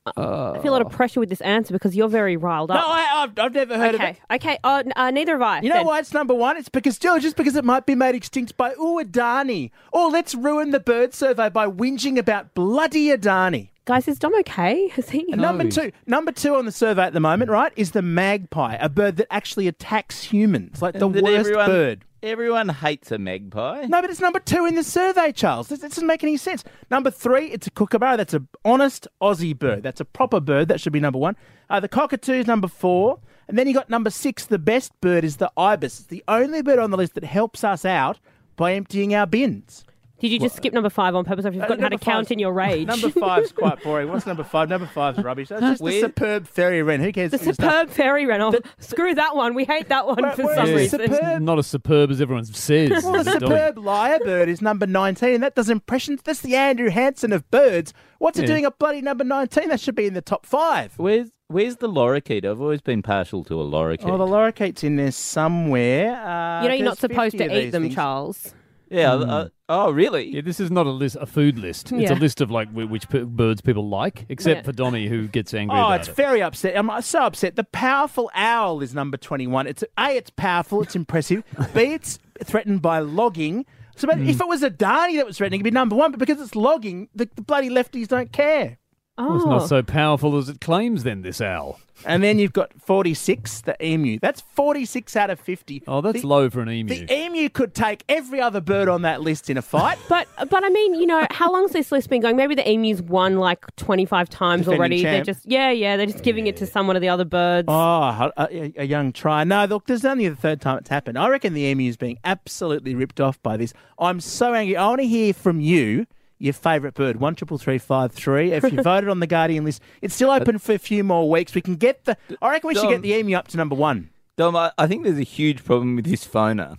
I 0.05 0.59
feel 0.61 0.71
a 0.71 0.75
lot 0.75 0.81
of 0.85 0.91
pressure 0.91 1.19
with 1.19 1.29
this 1.29 1.39
answer 1.41 1.73
because 1.73 1.95
you're 1.95 2.09
very 2.09 2.35
riled 2.35 2.69
No, 2.69 2.75
up. 2.75 2.85
I, 2.87 3.23
I've, 3.23 3.39
I've 3.39 3.53
never 3.53 3.77
heard 3.77 3.95
of 3.95 4.01
it. 4.01 4.03
okay, 4.03 4.17
okay. 4.35 4.57
Uh, 4.63 4.83
n- 4.85 4.91
uh, 4.95 5.11
neither 5.11 5.33
have 5.33 5.41
I. 5.41 5.61
You 5.61 5.69
know 5.69 5.75
Then. 5.75 5.85
why 5.85 5.99
it's 5.99 6.13
number 6.13 6.33
one? 6.33 6.57
It's 6.57 6.67
because 6.69 6.95
still 6.95 7.19
just 7.19 7.35
because 7.37 7.55
it 7.55 7.63
might 7.63 7.85
be 7.85 7.95
made 7.95 8.13
extinct 8.15 8.57
by 8.57 8.71
ooh 8.73 9.01
Adani. 9.03 9.71
Or 9.93 10.09
let's 10.09 10.35
ruin 10.35 10.71
the 10.71 10.79
bird 10.81 11.13
survey 11.13 11.49
by 11.49 11.67
whinging 11.67 12.17
about 12.17 12.53
bloody 12.53 13.07
Adani. 13.07 13.69
Guys, 13.85 14.07
is 14.07 14.17
Dom 14.19 14.33
okay? 14.39 14.91
Is 14.97 15.09
he? 15.09 15.25
And 15.31 15.41
number 15.41 15.69
two, 15.69 15.91
number 16.05 16.31
two 16.31 16.55
on 16.55 16.65
the 16.65 16.71
survey 16.71 17.03
at 17.03 17.13
the 17.13 17.19
moment, 17.19 17.51
right, 17.51 17.71
is 17.75 17.91
the 17.91 18.01
magpie, 18.01 18.75
a 18.79 18.87
bird 18.89 19.17
that 19.17 19.27
actually 19.29 19.67
attacks 19.67 20.23
humans, 20.23 20.81
like 20.81 20.93
the 20.97 21.05
And 21.05 21.15
that 21.15 21.23
worst 21.23 21.39
everyone, 21.39 21.65
bird. 21.69 22.05
Everyone 22.23 22.69
hates 22.69 23.11
a 23.11 23.17
magpie. 23.17 23.85
No, 23.87 23.99
but 23.99 24.09
it's 24.09 24.21
number 24.21 24.39
two 24.39 24.65
in 24.65 24.75
the 24.75 24.83
survey, 24.83 25.33
Charles. 25.33 25.67
This, 25.67 25.79
this 25.79 25.95
doesn't 25.95 26.07
make 26.07 26.23
any 26.23 26.37
sense. 26.37 26.63
Number 26.89 27.11
three, 27.11 27.47
it's 27.47 27.67
a 27.67 27.71
kookaburra. 27.71 28.15
That's 28.15 28.33
an 28.33 28.47
honest 28.63 29.09
Aussie 29.21 29.59
bird. 29.59 29.83
That's 29.83 29.99
a 29.99 30.05
proper 30.05 30.39
bird. 30.39 30.69
That 30.69 30.79
should 30.79 30.93
be 30.93 31.01
number 31.01 31.19
one. 31.19 31.35
Uh, 31.69 31.81
the 31.81 31.89
cockatoo 31.89 32.31
is 32.31 32.47
number 32.47 32.69
four. 32.69 33.19
And 33.49 33.57
then 33.57 33.67
you 33.67 33.73
got 33.73 33.89
number 33.89 34.09
six. 34.09 34.45
The 34.45 34.57
best 34.57 34.93
bird 35.01 35.25
is 35.25 35.35
the 35.35 35.51
ibis. 35.57 35.99
It's 35.99 36.07
the 36.07 36.23
only 36.29 36.61
bird 36.61 36.79
on 36.79 36.91
the 36.91 36.97
list 36.97 37.15
that 37.15 37.25
helps 37.25 37.61
us 37.61 37.83
out 37.83 38.21
by 38.55 38.73
emptying 38.73 39.13
our 39.13 39.27
bins. 39.27 39.83
Did 40.23 40.31
you 40.31 40.39
just 40.39 40.55
skip 40.55 40.73
number 40.73 40.89
five 40.89 41.13
on 41.15 41.25
purpose? 41.25 41.45
I've 41.45 41.55
Uh, 41.55 41.61
forgotten 41.61 41.83
how 41.83 41.89
to 41.89 41.97
count 41.97 42.31
in 42.31 42.39
your 42.39 42.53
rage. 42.53 42.87
Number 42.87 43.09
five's 43.09 43.51
quite 43.61 43.83
boring. 43.83 44.07
What's 44.09 44.25
number 44.25 44.43
five? 44.43 44.69
Number 44.69 44.87
five's 44.87 45.21
rubbish. 45.21 45.49
That's 45.49 45.61
just 45.61 45.83
the 45.83 45.99
superb 45.99 46.47
fairy 46.47 46.81
wren. 46.81 47.01
Who 47.01 47.11
cares? 47.11 47.31
the 47.31 47.37
what 47.37 47.45
your 47.45 47.53
superb 47.55 47.89
fairy 47.89 48.25
wren. 48.25 48.41
Oh, 48.41 48.53
screw 48.79 49.13
that 49.15 49.35
one. 49.35 49.53
We 49.53 49.65
hate 49.65 49.89
that 49.89 50.07
one 50.07 50.21
Where- 50.23 50.31
for 50.31 50.45
where 50.45 50.55
some 50.55 50.73
reason. 50.73 51.01
the 51.01 51.15
superb? 51.15 51.41
Not 51.41 51.59
as 51.59 51.67
superb 51.67 52.09
as 52.09 52.21
everyone 52.21 52.45
says. 52.45 53.03
Well, 53.03 53.15
is 53.15 53.25
the 53.25 53.35
it, 53.35 53.39
Dolly? 53.41 53.51
superb 53.55 53.75
lyrebird 53.77 54.47
is 54.47 54.61
number 54.61 54.87
19, 54.87 55.33
and 55.35 55.43
that 55.43 55.55
does 55.55 55.69
impressions. 55.69 56.21
That's 56.23 56.39
the 56.41 56.55
Andrew 56.55 56.89
Hansen 56.89 57.33
of 57.33 57.49
birds. 57.51 57.93
What's 58.19 58.39
it 58.39 58.47
doing 58.47 58.63
at 58.63 58.79
bloody 58.79 59.01
number 59.01 59.25
19? 59.25 59.67
That 59.67 59.81
should 59.81 59.95
be 59.95 60.05
in 60.07 60.13
the 60.13 60.21
top 60.21 60.45
five. 60.45 60.93
Where's 60.97 61.31
Where's 61.49 61.75
the 61.75 61.89
lorikeet? 61.89 62.45
I've 62.45 62.61
always 62.61 62.81
been 62.81 63.03
partial 63.03 63.43
to 63.43 63.61
a 63.61 63.65
lorikeet. 63.65 64.09
Oh, 64.09 64.17
the 64.17 64.25
lorikeet's 64.25 64.83
in 64.85 64.95
there 64.95 65.11
somewhere. 65.11 66.15
Uh, 66.15 66.63
you 66.63 66.69
know, 66.69 66.73
you're 66.75 66.85
not 66.85 66.97
supposed 66.97 67.37
to 67.37 67.43
eat 67.57 67.71
them, 67.71 67.83
things. 67.83 67.95
Charles. 67.95 68.55
Yeah. 68.93 69.13
Uh, 69.13 69.23
hmm. 69.23 69.29
uh, 69.29 69.45
oh, 69.69 69.91
really? 69.91 70.35
Yeah, 70.35 70.41
this 70.41 70.59
is 70.59 70.69
not 70.71 70.85
a 70.85 70.91
list, 70.91 71.17
a 71.19 71.25
food 71.25 71.57
list. 71.57 71.91
It's 71.91 72.01
Yeah. 72.11 72.13
a 72.13 72.19
list 72.19 72.41
of 72.41 72.51
like 72.51 72.69
wh- 72.69 72.89
which 72.89 73.09
p- 73.09 73.23
birds 73.23 73.61
people 73.61 73.89
like, 73.89 74.25
except 74.29 74.59
Yeah. 74.59 74.63
for 74.63 74.71
Donny, 74.71 75.07
who 75.07 75.27
gets 75.27 75.53
angry 75.53 75.77
Oh, 75.77 75.85
about 75.87 75.99
it's 76.01 76.09
it. 76.09 76.15
very 76.15 76.41
upset. 76.41 76.77
I'm 76.77 76.89
uh, 76.89 77.01
so 77.01 77.21
upset. 77.23 77.55
The 77.55 77.63
powerful 77.63 78.29
owl 78.35 78.81
is 78.81 78.93
number 78.93 79.17
21. 79.17 79.67
It's 79.67 79.83
A, 79.97 80.15
it's 80.15 80.29
powerful, 80.29 80.81
it's 80.81 80.95
impressive. 80.95 81.43
B, 81.73 81.81
it's 81.93 82.19
threatened 82.43 82.81
by 82.81 82.99
logging. 82.99 83.65
So 83.95 84.07
but 84.07 84.17
hmm. 84.17 84.27
if 84.27 84.39
it 84.39 84.47
was 84.47 84.61
Adani 84.61 85.17
that 85.17 85.25
was 85.25 85.37
threatening, 85.37 85.59
it'd 85.59 85.65
be 85.65 85.71
number 85.71 85.95
one. 85.95 86.11
But 86.11 86.19
because 86.19 86.41
it's 86.41 86.55
logging, 86.55 87.09
the, 87.15 87.29
the 87.35 87.41
bloody 87.41 87.69
lefties 87.69 88.07
don't 88.07 88.31
care. 88.31 88.77
Oh, 89.17 89.27
Well, 89.27 89.35
it's 89.37 89.45
not 89.45 89.61
oh. 89.61 89.67
so 89.67 89.83
powerful 89.83 90.37
as 90.37 90.49
it 90.49 90.59
claims. 90.59 91.03
Then 91.03 91.21
this 91.21 91.39
owl. 91.39 91.79
And 92.05 92.21
then 92.23 92.39
you've 92.39 92.51
got 92.51 92.73
46, 92.81 93.61
the 93.61 93.85
emu. 93.85 94.17
That's 94.19 94.41
46 94.41 95.15
out 95.15 95.29
of 95.29 95.39
50. 95.39 95.83
Oh, 95.87 96.01
that's 96.01 96.21
The- 96.21 96.27
low 96.27 96.49
for 96.49 96.59
an 96.61 96.69
emu. 96.69 97.05
The 97.05 97.13
emu 97.13 97.47
could 97.47 97.73
take 97.75 98.03
every 98.09 98.41
other 98.41 98.59
bird 98.59 98.89
on 98.89 99.03
that 99.03 99.21
list 99.21 99.49
in 99.49 99.57
a 99.57 99.61
fight. 99.61 99.97
But 100.09 100.27
but 100.49 100.63
I 100.65 100.69
mean, 100.69 100.95
you 100.95 101.05
know, 101.05 101.25
how 101.29 101.51
long's 101.51 101.71
this 101.71 101.91
list 101.91 102.09
been 102.09 102.21
going? 102.21 102.35
Maybe 102.35 102.55
the 102.55 102.67
emu's 102.67 103.01
won 103.01 103.37
like 103.37 103.63
twenty 103.75 104.05
five 104.05 104.29
times 104.29 104.61
Defending 104.65 104.79
already. 104.79 105.03
They're 105.03 105.23
just 105.23 105.45
yeah, 105.45 105.69
yeah. 105.69 105.95
They're 105.95 106.07
just 106.07 106.23
giving 106.23 106.47
it 106.47 106.57
to 106.57 106.65
some 106.65 106.87
one 106.87 106.95
of 106.95 107.01
the 107.01 107.09
other 107.09 107.25
birds. 107.25 107.67
Oh, 107.69 107.73
a, 107.73 108.33
a- 108.37 108.41
uh, 108.65 108.69
a 108.77 108.85
young 108.85 109.13
try. 109.13 109.43
No, 109.43 109.65
look, 109.65 109.85
this 109.85 109.99
is 109.99 110.05
only 110.05 110.27
the 110.27 110.35
third 110.35 110.59
time 110.59 110.79
it's 110.79 110.89
happened. 110.89 111.17
I 111.19 111.29
reckon 111.29 111.53
the 111.53 111.61
emu 111.61 111.87
is 111.87 111.97
being 111.97 112.17
absolutely 112.25 112.95
ripped 112.95 113.21
off 113.21 113.41
by 113.43 113.57
this. 113.57 113.73
I'm 113.99 114.19
so 114.19 114.53
angry. 114.55 114.75
I 114.75 114.87
want 114.87 115.01
to 115.01 115.07
hear 115.07 115.33
from 115.33 115.61
you, 115.61 116.05
your 116.43 116.53
favourite 116.53 116.93
bird. 116.93 117.21
One 117.21 117.35
triple 117.35 117.57
three 117.57 117.77
five 117.77 118.11
three. 118.11 118.51
If 118.51 118.63
you 118.71 118.81
voted 118.81 119.09
on 119.09 119.21
the 119.21 119.27
Guardian 119.27 119.63
list, 119.63 119.81
it's 120.01 120.13
still 120.13 120.29
open 120.29 120.59
for 120.59 120.73
a 120.73 120.77
few 120.77 121.03
more 121.03 121.29
weeks. 121.29 121.55
We 121.55 121.61
can 121.61 121.75
get 121.75 122.03
the. 122.03 122.17
I 122.41 122.51
reckon 122.51 122.67
we 122.67 122.75
should 122.75 122.89
get 122.89 123.01
the 123.01 123.13
emu 123.13 123.35
up 123.37 123.47
to 123.49 123.57
number 123.57 123.75
one. 123.75 124.09
Dom, 124.35 124.55
I, 124.55 124.71
I 124.77 124.87
think 124.87 125.03
there's 125.03 125.19
a 125.19 125.23
huge 125.23 125.63
problem 125.63 125.95
with 125.95 126.05
this 126.05 126.27
phoner, 126.27 126.77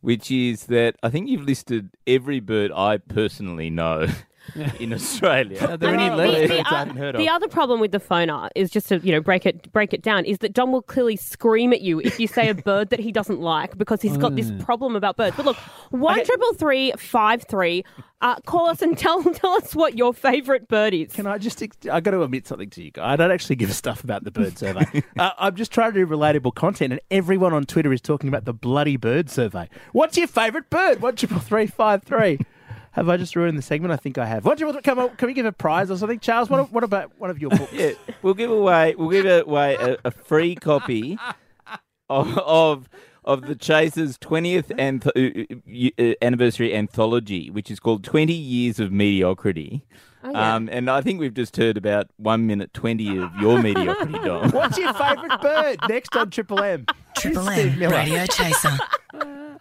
which 0.00 0.30
is 0.30 0.66
that 0.66 0.96
I 1.02 1.10
think 1.10 1.28
you've 1.28 1.44
listed 1.44 1.90
every 2.06 2.40
bird 2.40 2.72
I 2.72 2.96
personally 2.96 3.70
know 3.70 4.08
in 4.80 4.92
Australia. 4.92 5.66
Are 5.66 5.76
there 5.76 5.90
I 5.90 5.94
any 5.94 6.08
mean, 6.08 6.16
left? 6.16 6.32
the, 6.32 6.38
birds 6.38 6.52
the, 6.52 6.74
I 6.74 6.78
haven't 6.78 6.96
heard 6.96 7.14
the 7.16 7.28
of. 7.28 7.34
other 7.34 7.48
problem 7.48 7.80
with 7.80 7.92
the 7.92 8.00
phoner 8.00 8.48
is 8.54 8.70
just 8.70 8.88
to 8.88 8.98
you 8.98 9.12
know 9.12 9.20
break 9.20 9.46
it 9.46 9.72
break 9.72 9.92
it 9.92 10.02
down 10.02 10.24
is 10.24 10.38
that 10.38 10.52
Dom 10.52 10.72
will 10.72 10.82
clearly 10.82 11.16
scream 11.16 11.72
at 11.72 11.80
you 11.80 12.00
if 12.00 12.20
you 12.20 12.26
say 12.26 12.48
a 12.48 12.54
bird 12.54 12.90
that 12.90 13.00
he 13.00 13.10
doesn't 13.12 13.40
like 13.40 13.76
because 13.76 14.02
he's 14.02 14.16
got 14.16 14.36
this 14.36 14.50
problem 14.60 14.96
about 14.96 15.16
birds. 15.16 15.36
But 15.36 15.46
look, 15.46 15.56
one 15.90 16.24
triple 16.24 16.54
three 16.54 16.92
five 16.92 17.44
three. 17.44 17.84
Uh, 18.20 18.36
call 18.46 18.70
us 18.70 18.80
and 18.80 18.96
tell 18.96 19.22
tell 19.34 19.52
us 19.52 19.74
what 19.74 19.98
your 19.98 20.14
favourite 20.14 20.66
bird 20.68 20.94
is. 20.94 21.12
Can 21.12 21.26
I 21.26 21.36
just? 21.36 21.62
I 21.90 22.00
got 22.00 22.12
to 22.12 22.22
admit 22.22 22.46
something 22.46 22.70
to 22.70 22.82
you 22.82 22.90
guys. 22.90 23.04
I 23.04 23.16
don't 23.16 23.30
actually 23.30 23.56
give 23.56 23.68
a 23.68 23.74
stuff 23.74 24.02
about 24.02 24.24
the 24.24 24.30
bird 24.30 24.56
survey. 24.56 24.86
uh, 25.18 25.30
I'm 25.38 25.56
just 25.56 25.72
trying 25.72 25.92
to 25.92 25.98
do 25.98 26.06
relatable 26.06 26.54
content, 26.54 26.92
and 26.92 27.00
everyone 27.10 27.52
on 27.52 27.64
Twitter 27.64 27.92
is 27.92 28.00
talking 28.00 28.28
about 28.28 28.46
the 28.46 28.54
bloody 28.54 28.96
bird 28.96 29.28
survey. 29.28 29.68
What's 29.92 30.16
your 30.16 30.26
favourite 30.26 30.70
bird? 30.70 31.02
One 31.02 31.16
triple 31.16 31.38
three 31.38 31.66
five 31.66 32.02
three. 32.02 32.38
Have 32.94 33.08
I 33.08 33.16
just 33.16 33.34
ruined 33.34 33.58
the 33.58 33.62
segment? 33.62 33.92
I 33.92 33.96
think 33.96 34.18
I 34.18 34.26
have. 34.26 34.44
One 34.44 34.56
triple 34.56 34.72
three. 34.72 34.82
Come 34.82 34.98
on, 34.98 35.16
can 35.16 35.26
we 35.26 35.34
give 35.34 35.46
a 35.46 35.52
prize 35.52 35.90
or 35.90 35.96
something, 35.96 36.20
Charles? 36.20 36.48
What, 36.48 36.70
what 36.72 36.84
about 36.84 37.12
one 37.18 37.28
of 37.30 37.40
your 37.40 37.50
books? 37.50 37.72
Yeah, 37.72 37.92
we'll 38.22 38.34
give 38.34 38.50
away 38.50 38.94
we'll 38.96 39.10
give 39.10 39.26
away 39.46 39.74
a, 39.74 39.96
a 40.04 40.10
free 40.10 40.54
copy 40.54 41.18
of, 42.08 42.38
of 42.38 42.88
of 43.24 43.42
the 43.42 43.54
Chasers' 43.56 44.16
twentieth 44.18 44.68
anth- 44.68 45.08
uh, 45.16 46.02
uh, 46.02 46.14
anniversary 46.22 46.74
anthology, 46.74 47.50
which 47.50 47.70
is 47.70 47.80
called 47.80 48.04
Twenty 48.04 48.34
Years 48.34 48.78
of 48.78 48.92
Mediocrity. 48.92 49.84
yeah. 50.22 50.54
Um, 50.54 50.68
and 50.70 50.88
I 50.88 51.00
think 51.00 51.18
we've 51.20 51.34
just 51.34 51.56
heard 51.56 51.76
about 51.76 52.08
one 52.16 52.46
minute 52.46 52.72
twenty 52.74 53.18
of 53.18 53.34
your 53.40 53.60
mediocrity, 53.60 54.12
Dom. 54.24 54.50
What's 54.52 54.78
your 54.78 54.92
favourite 54.92 55.40
bird? 55.42 55.78
Next 55.88 56.14
on 56.14 56.30
Triple 56.30 56.62
M. 56.62 56.86
Triple 57.16 57.48
M 57.48 57.78
Radio 57.80 58.24
Chaser. 58.26 58.78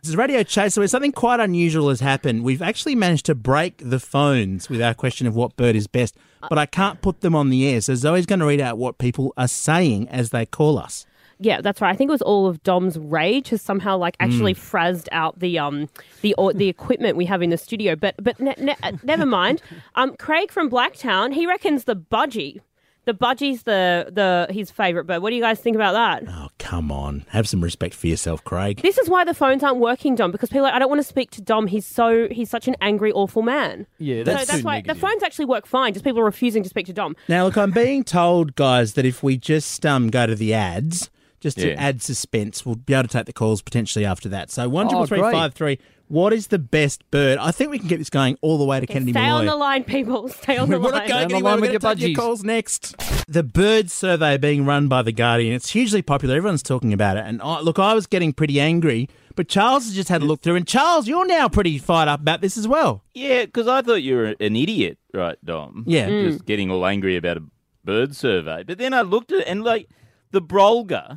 This 0.03 0.09
is 0.09 0.17
Radio 0.17 0.43
Chaser 0.43 0.81
where 0.81 0.87
something 0.89 1.13
quite 1.13 1.39
unusual 1.39 1.87
has 1.87 2.01
happened. 2.01 2.43
We've 2.43 2.61
actually 2.61 2.93
managed 2.93 3.25
to 3.27 3.35
break 3.35 3.77
the 3.77 4.01
phones 4.01 4.69
with 4.69 4.81
our 4.81 4.93
question 4.93 5.27
of 5.27 5.35
what 5.37 5.55
bird 5.55 5.77
is 5.77 5.87
best, 5.87 6.17
but 6.49 6.57
I 6.57 6.65
can't 6.65 7.01
put 7.01 7.21
them 7.21 7.33
on 7.33 7.49
the 7.49 7.65
air. 7.65 7.79
So 7.79 7.95
Zoe's 7.95 8.25
going 8.25 8.41
to 8.41 8.45
read 8.45 8.59
out 8.59 8.77
what 8.77 8.97
people 8.97 9.33
are 9.37 9.47
saying 9.47 10.09
as 10.09 10.31
they 10.31 10.45
call 10.45 10.77
us. 10.77 11.05
Yeah, 11.39 11.61
that's 11.61 11.79
right. 11.79 11.89
I 11.89 11.95
think 11.95 12.09
it 12.09 12.11
was 12.11 12.21
all 12.21 12.47
of 12.47 12.61
Dom's 12.63 12.99
rage 12.99 13.47
has 13.47 13.61
somehow 13.61 13.95
like 13.95 14.17
actually 14.19 14.53
frazzed 14.53 15.07
out 15.13 15.39
the 15.39 15.57
um 15.57 15.87
the 16.19 16.33
or, 16.33 16.51
the 16.51 16.67
equipment 16.67 17.15
we 17.15 17.23
have 17.27 17.41
in 17.41 17.49
the 17.49 17.57
studio. 17.57 17.95
But 17.95 18.15
but 18.21 18.37
ne- 18.41 18.55
ne- 18.59 18.75
never 19.03 19.25
mind. 19.25 19.61
Um, 19.95 20.17
Craig 20.17 20.51
from 20.51 20.69
Blacktown 20.69 21.33
he 21.33 21.47
reckons 21.47 21.85
the 21.85 21.95
budgie, 21.95 22.59
the 23.05 23.13
budgie's 23.13 23.63
the 23.63 24.09
the 24.11 24.47
his 24.53 24.71
favourite 24.71 25.05
bird. 25.07 25.21
What 25.21 25.29
do 25.31 25.35
you 25.35 25.41
guys 25.41 25.59
think 25.59 25.75
about 25.75 25.93
that? 25.93 26.23
Oh, 26.27 26.49
come 26.59 26.91
on. 26.91 27.25
Have 27.29 27.47
some 27.47 27.61
respect 27.61 27.93
for 27.93 28.07
yourself, 28.07 28.43
Craig. 28.43 28.81
This 28.81 28.97
is 28.97 29.09
why 29.09 29.23
the 29.23 29.33
phones 29.33 29.63
aren't 29.63 29.79
working, 29.79 30.15
Dom, 30.15 30.31
because 30.31 30.49
people 30.49 30.61
are 30.61 30.69
like, 30.69 30.73
I 30.75 30.79
don't 30.79 30.89
want 30.89 30.99
to 30.99 31.07
speak 31.07 31.31
to 31.31 31.41
Dom. 31.41 31.67
He's 31.67 31.85
so 31.85 32.27
he's 32.31 32.49
such 32.49 32.67
an 32.67 32.75
angry, 32.81 33.11
awful 33.11 33.41
man. 33.41 33.87
Yeah, 33.99 34.21
So 34.21 34.31
that's, 34.31 34.45
that's 34.47 34.59
too 34.61 34.65
why 34.65 34.75
negative. 34.77 34.95
the 34.95 35.01
phones 35.07 35.23
actually 35.23 35.45
work 35.45 35.65
fine. 35.65 35.93
Just 35.93 36.05
people 36.05 36.19
are 36.21 36.25
refusing 36.25 36.63
to 36.63 36.69
speak 36.69 36.85
to 36.87 36.93
Dom. 36.93 37.15
Now, 37.27 37.45
look, 37.45 37.57
I'm 37.57 37.71
being 37.71 38.03
told, 38.03 38.55
guys, 38.55 38.93
that 38.93 39.05
if 39.05 39.21
we 39.23 39.37
just 39.37 39.85
um, 39.85 40.09
go 40.09 40.25
to 40.25 40.35
the 40.35 40.53
ads, 40.53 41.09
just 41.43 41.57
to 41.59 41.69
Yeah. 41.69 41.75
add 41.77 42.01
suspense, 42.01 42.65
we'll 42.65 42.75
be 42.75 42.93
able 42.93 43.03
to 43.03 43.09
take 43.09 43.25
the 43.27 43.33
calls 43.33 43.61
potentially 43.61 44.05
after 44.05 44.27
that. 44.29 44.49
So 44.49 44.67
one 44.67 44.87
triple 44.87 45.03
Oh, 45.03 45.05
three 45.05 45.19
great. 45.19 45.31
five 45.33 45.53
three. 45.53 45.77
What 46.09 46.33
is 46.33 46.47
the 46.47 46.59
best 46.59 47.09
bird? 47.11 47.39
I 47.39 47.51
think 47.51 47.71
we 47.71 47.79
can 47.79 47.87
get 47.87 47.97
this 47.97 48.09
going 48.09 48.37
all 48.41 48.57
the 48.57 48.65
way 48.65 48.79
to 48.79 48.85
Kennedy 48.85 49.13
Stay 49.13 49.21
on 49.29 49.45
the 49.45 49.55
line, 49.55 49.83
people. 49.83 50.27
Stay 50.41 50.57
on 50.57 50.69
the 50.69 50.77
We're 50.79 50.89
line. 50.89 50.93
not 50.99 51.07
going 51.07 51.29
Stay 51.29 51.35
anywhere. 51.35 51.53
We're 51.55 51.59
going 51.61 51.79
to 51.79 51.85
your 51.87 51.95
take 51.95 52.07
your 52.09 52.15
calls 52.21 52.43
next. 52.43 52.95
The 53.27 53.41
bird 53.41 53.89
survey 53.89 54.37
being 54.37 54.65
run 54.65 54.87
by 54.87 55.01
the 55.01 55.11
Guardian. 55.13 55.53
It's 55.55 55.71
hugely 55.71 56.01
popular. 56.01 56.35
Everyone's 56.35 56.61
talking 56.61 56.93
about 56.93 57.17
it. 57.17 57.23
And 57.25 57.41
I, 57.41 57.61
look, 57.61 57.79
I 57.79 57.93
was 57.95 58.05
getting 58.05 58.31
pretty 58.33 58.59
angry, 58.59 59.09
but 59.35 59.47
Charles 59.47 59.85
has 59.85 59.95
just 59.95 60.09
had 60.09 60.21
a 60.21 60.25
look 60.25 60.41
through. 60.41 60.55
And 60.57 60.67
Charles, 60.67 61.07
you're 61.07 61.25
now 61.25 61.47
pretty 61.47 61.77
fired 61.79 62.09
up 62.09 62.19
about 62.19 62.41
this 62.41 62.57
as 62.57 62.67
well. 62.67 63.03
Yeah, 63.15 63.45
because 63.45 63.67
I 63.67 63.81
thought 63.81 64.03
you 64.03 64.15
were 64.17 64.35
an 64.39 64.55
idiot, 64.55 64.99
right, 65.13 65.37
Dom? 65.43 65.83
Yeah. 65.87 66.09
Mm. 66.09 66.31
Just 66.31 66.45
getting 66.45 66.69
all 66.69 66.85
angry 66.85 67.15
about 67.15 67.37
a 67.37 67.43
bird 67.83 68.13
survey. 68.15 68.63
But 68.67 68.77
then 68.77 68.93
I 68.93 69.01
looked 69.01 69.31
at 69.31 69.39
it 69.39 69.47
and, 69.47 69.63
like, 69.63 69.89
the 70.31 70.41
Brolga, 70.41 71.07
Yeah, 71.11 71.15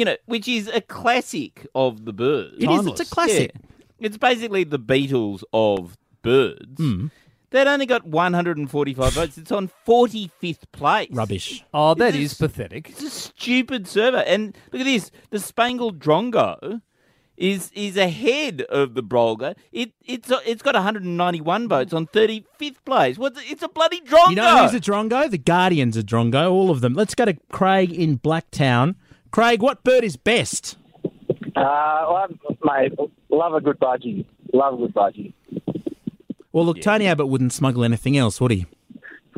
you 0.00 0.06
know, 0.06 0.16
which 0.24 0.48
is 0.48 0.66
a 0.68 0.80
classic 0.80 1.66
of 1.74 2.06
the 2.06 2.12
birds. 2.14 2.56
it 2.58 2.70
is. 2.70 2.86
It's 2.86 3.00
a 3.00 3.04
classic. 3.04 3.52
Yeah. 3.54 4.06
It's 4.06 4.16
basically 4.16 4.64
the 4.64 4.78
Beatles 4.78 5.42
of 5.52 5.98
birds. 6.22 6.78
Hmm. 6.78 7.08
They'd 7.50 7.66
only 7.66 7.84
got 7.84 8.06
145 8.06 9.12
votes. 9.12 9.36
It's 9.36 9.52
on 9.52 9.70
45th 9.86 10.72
place. 10.72 11.10
Rubbish. 11.12 11.62
Oh, 11.74 11.92
that 11.92 12.14
This 12.14 12.32
is 12.32 12.38
pathetic. 12.38 12.88
It's 12.88 13.02
a 13.02 13.10
stupid 13.10 13.86
server. 13.86 14.24
And 14.26 14.56
look 14.72 14.80
at 14.80 14.84
this. 14.84 15.10
The 15.28 15.38
Spangled 15.38 15.98
Drongo 15.98 16.80
is 17.36 17.70
is 17.74 17.98
ahead 17.98 18.62
of 18.62 18.94
the 18.94 19.02
Brolga. 19.02 19.54
It 19.70 19.92
it's 20.06 20.32
it's 20.46 20.62
got 20.62 20.76
191 20.76 21.68
votes 21.68 21.92
on 21.92 22.06
35th 22.06 22.76
place. 22.86 23.18
What's 23.18 23.38
it's 23.50 23.62
a 23.62 23.68
bloody 23.68 24.00
Drongo. 24.00 24.30
You 24.30 24.36
know 24.36 24.62
who's 24.62 24.72
a 24.72 24.80
Drongo? 24.80 25.30
The 25.30 25.36
Guardian's 25.36 25.98
a 25.98 26.02
Drongo, 26.02 26.50
all 26.50 26.70
of 26.70 26.80
them. 26.80 26.94
Let's 26.94 27.14
go 27.14 27.26
to 27.26 27.36
Craig 27.52 27.92
in 27.92 28.18
Blacktown. 28.18 28.94
Craig, 29.30 29.62
what 29.62 29.84
bird 29.84 30.04
is 30.04 30.16
best? 30.16 30.76
Uh, 31.56 32.06
well, 32.08 32.28
mate, 32.64 32.92
love 33.28 33.54
a 33.54 33.60
good 33.60 33.78
budgie. 33.78 34.24
Love 34.52 34.74
a 34.74 34.76
good 34.78 34.94
budgie. 34.94 35.32
Well, 36.52 36.64
look, 36.66 36.80
Tony 36.80 37.06
Abbott 37.06 37.28
wouldn't 37.28 37.52
smuggle 37.52 37.84
anything 37.84 38.16
else, 38.16 38.40
would 38.40 38.50
he? 38.50 38.66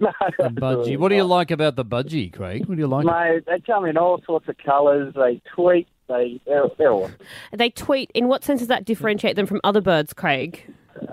No. 0.01 0.11
Budgie. 0.49 0.99
What 0.99 1.11
do 1.11 1.15
you 1.15 1.23
like 1.23 1.53
about 1.53 1.77
the 1.77 1.85
budgie, 1.85 2.33
Craig? 2.33 2.67
What 2.67 2.75
do 2.75 2.81
you 2.81 2.89
like? 2.89 3.07
Mate, 3.07 3.45
they 3.47 3.61
come 3.61 3.85
in 3.85 3.97
all 3.97 4.21
sorts 4.27 4.49
of 4.49 4.57
colours. 4.59 5.15
They 5.15 5.41
tweet. 5.55 5.87
They 6.09 6.41
they're, 6.45 6.65
they're 6.77 6.93
awesome. 6.93 7.15
They 7.53 7.71
tweet. 7.71 8.11
In 8.13 8.27
what 8.27 8.43
sense 8.43 8.59
does 8.61 8.69
that 8.69 8.85
differentiate 8.85 9.37
them 9.37 9.47
from 9.47 9.61
other 9.63 9.81
birds, 9.81 10.13
Craig? 10.13 10.65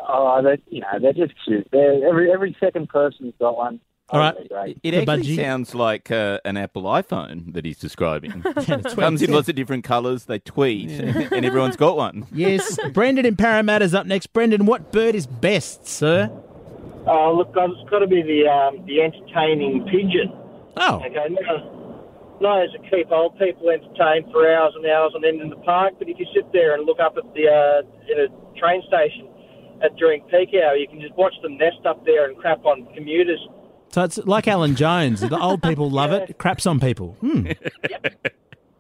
Oh, 0.08 0.42
they 0.42 0.60
you 0.70 0.82
know 0.82 0.88
they're 1.00 1.14
just 1.14 1.34
cute. 1.46 1.68
They're, 1.72 2.08
every 2.08 2.32
every 2.32 2.58
second 2.60 2.90
person's 2.90 3.36
got 3.38 3.58
one. 3.58 3.80
All 4.12 4.20
right. 4.20 4.36
Great. 4.50 4.80
It 4.84 4.92
The 4.92 4.98
actually 5.02 5.24
budgie. 5.24 5.36
sounds 5.36 5.76
like 5.76 6.10
uh, 6.12 6.40
an 6.46 6.58
Apple 6.58 6.84
iPhone 6.84 7.54
that 7.54 7.64
he's 7.66 7.78
describing. 7.78 8.32
tweets, 8.44 8.96
Comes 8.96 9.22
in 9.22 9.32
lots 9.32 9.50
of 9.50 9.56
different 9.56 9.84
colours. 9.84 10.26
They 10.26 10.40
tweet, 10.40 10.90
and 11.32 11.46
everyone's 11.46 11.76
got 11.76 11.96
one. 11.96 12.26
Yes. 12.32 12.78
Brendan 12.94 13.26
in 13.26 13.36
Parramatta's 13.36 13.94
up 13.94 14.06
next. 14.08 14.28
Brendan, 14.34 14.66
what 14.66 14.92
bird 14.92 15.16
is 15.16 15.28
best, 15.28 15.88
sir? 15.88 16.32
Oh, 17.08 17.34
look, 17.36 17.52
it's 17.56 17.90
got 17.90 18.00
to 18.00 18.08
be 18.08 18.22
the 18.22 18.48
um, 18.48 18.86
the 18.86 19.02
entertaining 19.02 19.86
pigeon. 19.86 20.34
Oh, 20.78 21.02
Okay, 21.06 21.28
no, 21.30 21.76
no, 22.42 22.66
to 22.66 22.90
keep 22.90 23.12
old 23.12 23.38
people 23.40 23.70
entertained 23.70 24.32
for 24.32 24.50
hours 24.52 24.74
and 24.76 24.86
hours 24.86 25.14
on 25.16 25.26
end 25.26 25.42
in 25.42 25.50
the 25.50 25.56
park. 25.58 25.94
But 26.00 26.08
if 26.10 26.18
you 26.20 26.26
sit 26.34 26.52
there 26.54 26.74
and 26.76 26.86
look 26.86 27.00
up 27.00 27.16
at 27.18 27.24
the 27.34 27.48
uh, 27.48 27.82
in 28.12 28.20
a 28.26 28.58
train 28.60 28.82
station 28.88 29.28
at 29.84 29.96
during 29.98 30.22
peak 30.24 30.50
hour, 30.56 30.76
you 30.76 30.88
can 30.88 31.00
just 31.02 31.16
watch 31.16 31.34
them 31.42 31.58
nest 31.58 31.86
up 31.86 32.06
there 32.06 32.28
and 32.30 32.38
crap 32.38 32.66
on 32.66 32.86
commuters. 32.96 33.40
So 33.92 34.04
it's 34.04 34.18
like 34.20 34.48
Alan 34.48 34.76
Jones. 34.76 35.22
The 35.22 35.40
old 35.40 35.62
people 35.64 35.90
love 36.02 36.12
it. 36.12 36.38
Craps 36.38 36.66
on 36.66 36.80
people. 36.80 37.18
Hmm. 37.22 37.44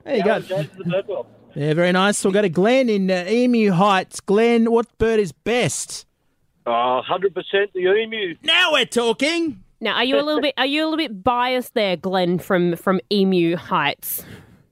There 0.03 0.15
you 0.17 0.23
go. 0.23 0.31
Alan 0.31 0.43
Jones 0.43 0.69
the. 0.77 1.25
Yeah, 1.55 1.73
very 1.73 1.91
nice. 1.91 2.23
We'll 2.23 2.33
go 2.33 2.41
to 2.41 2.49
Glenn 2.49 2.89
in 2.89 3.09
uh, 3.09 3.25
Emu 3.27 3.71
Heights. 3.71 4.19
Glenn, 4.19 4.71
what 4.71 4.85
bird 4.97 5.19
is 5.19 5.31
best? 5.31 6.05
Oh, 6.65 7.01
100% 7.09 7.33
the 7.73 7.79
emu. 7.79 8.35
Now 8.43 8.73
we're 8.73 8.85
talking. 8.85 9.63
Now, 9.81 9.95
are 9.95 10.03
you 10.03 10.19
a 10.19 10.21
little 10.21 10.41
bit 10.41 10.53
are 10.57 10.65
you 10.65 10.83
a 10.83 10.85
little 10.85 10.97
bit 10.97 11.23
biased 11.23 11.73
there, 11.73 11.95
Glenn 11.95 12.37
from 12.37 12.75
from 12.75 12.99
Emu 13.11 13.55
Heights? 13.55 14.23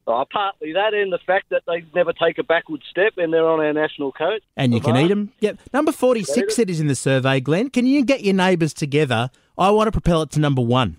Oh, 0.06 0.24
partly 0.32 0.74
that 0.74 0.94
and 0.94 1.12
the 1.12 1.20
fact 1.26 1.50
that 1.50 1.64
they 1.68 1.84
never 1.96 2.14
take 2.14 2.38
a 2.38 2.44
backward 2.44 2.82
step 2.90 3.14
and 3.18 3.34
they're 3.34 3.48
on 3.48 3.60
our 3.60 3.74
national 3.74 4.12
coast. 4.12 4.44
And 4.56 4.74
you 4.74 4.80
can 4.80 4.96
eat 4.96 5.08
them. 5.10 5.34
Yep. 5.42 5.60
Number 5.74 5.92
46 5.92 6.56
cities 6.56 6.80
in 6.80 6.88
the 6.88 6.96
survey, 6.96 7.42
Glenn. 7.42 7.70
Can 7.70 7.86
you 7.86 8.06
get 8.06 8.24
your 8.24 8.34
neighbours 8.34 8.74
together? 8.74 9.32
I 9.58 9.72
want 9.72 9.88
to 9.88 9.92
propel 9.92 10.22
it 10.22 10.32
to 10.32 10.40
number 10.40 10.62
one. 10.62 10.98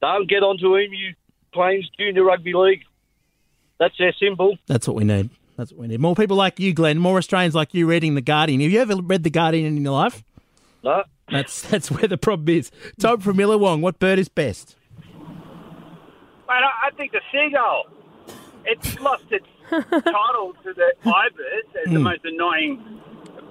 Don't 0.00 0.28
get 0.28 0.42
onto 0.42 0.76
Emu 0.78 1.12
Plains 1.52 1.88
Junior 1.98 2.24
Rugby 2.24 2.52
League. 2.54 2.82
That's 3.78 3.96
their 3.98 4.12
symbol. 4.20 4.56
That's 4.66 4.86
what 4.86 4.96
we 4.96 5.04
need. 5.04 5.30
That's 5.56 5.72
what 5.72 5.80
we 5.80 5.88
need. 5.88 6.00
More 6.00 6.14
people 6.14 6.36
like 6.36 6.58
you, 6.60 6.72
Glenn. 6.72 6.98
More 6.98 7.18
Australians 7.18 7.54
like 7.54 7.74
you 7.74 7.86
reading 7.86 8.14
The 8.14 8.20
Guardian. 8.20 8.60
Have 8.60 8.70
you 8.70 8.80
ever 8.80 8.96
read 8.96 9.24
The 9.24 9.30
Guardian 9.30 9.66
in 9.66 9.82
your 9.82 9.92
life? 9.92 10.22
No. 10.84 11.02
That's 11.30 11.62
that's 11.68 11.90
where 11.90 12.06
the 12.08 12.16
problem 12.16 12.48
is. 12.56 12.70
Tom 12.98 13.20
from 13.20 13.36
Millawong, 13.36 13.80
what 13.80 13.98
bird 13.98 14.18
is 14.18 14.28
best? 14.28 14.76
Mate, 16.48 16.62
I, 16.64 16.86
I 16.86 16.90
think 16.96 17.12
the 17.12 17.20
seagull. 17.30 17.84
It's 18.64 18.98
lost 19.00 19.24
its 19.30 19.46
title 19.70 20.54
to 20.62 20.72
the 20.74 20.92
ibis 21.04 21.66
as 21.86 21.92
the 21.92 21.98
Mm. 21.98 22.02
most 22.02 22.24
annoying 22.24 23.00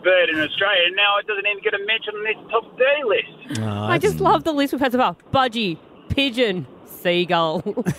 bird 0.04 0.30
in 0.30 0.40
Australia. 0.40 0.84
and 0.88 0.96
Now 0.96 1.18
it 1.20 1.28
doesn't 1.28 1.46
even 1.48 1.64
get 1.64 1.74
a 1.74 1.86
mention 1.86 2.14
on 2.16 2.24
this 2.24 2.52
top 2.52 2.78
30 2.78 3.04
list. 3.04 3.62
I 3.62 3.98
just 3.98 4.20
love 4.20 4.44
the 4.44 4.54
list 4.54 4.74
we've 4.74 4.80
had 4.82 4.92
so 4.92 4.98
far. 4.98 5.16
Budgie, 5.34 5.78
pigeon, 6.10 6.66
seagull. 6.86 7.64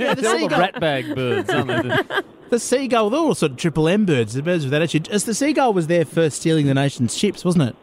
Yeah, 0.00 0.14
They're 0.14 0.40
all 0.40 0.48
the 0.48 0.56
ratbag 0.56 1.14
birds, 1.14 1.50
aren't 1.50 1.68
they? 1.88 2.20
The 2.50 2.58
seagull, 2.58 3.10
they're 3.10 3.20
all 3.20 3.34
sort 3.34 3.52
of 3.52 3.58
triple 3.58 3.88
M 3.88 4.04
birds, 4.06 4.34
the 4.34 4.42
birds 4.42 4.64
with 4.64 4.70
that 4.72 4.82
attitude. 4.82 5.08
As 5.08 5.24
the 5.24 5.34
seagull 5.34 5.72
was 5.72 5.86
there 5.86 6.04
first 6.04 6.40
stealing 6.40 6.66
the 6.66 6.74
nation's 6.74 7.16
ships, 7.16 7.44
wasn't 7.44 7.70
it? 7.70 7.76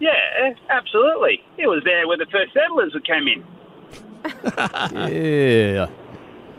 Yeah, 0.00 0.54
absolutely. 0.70 1.42
It 1.56 1.66
was 1.66 1.82
there 1.84 2.06
when 2.08 2.18
the 2.18 2.26
first 2.26 2.52
settlers 2.52 2.94
came 3.06 3.28
in. 3.28 3.44
Yeah. 5.12 5.88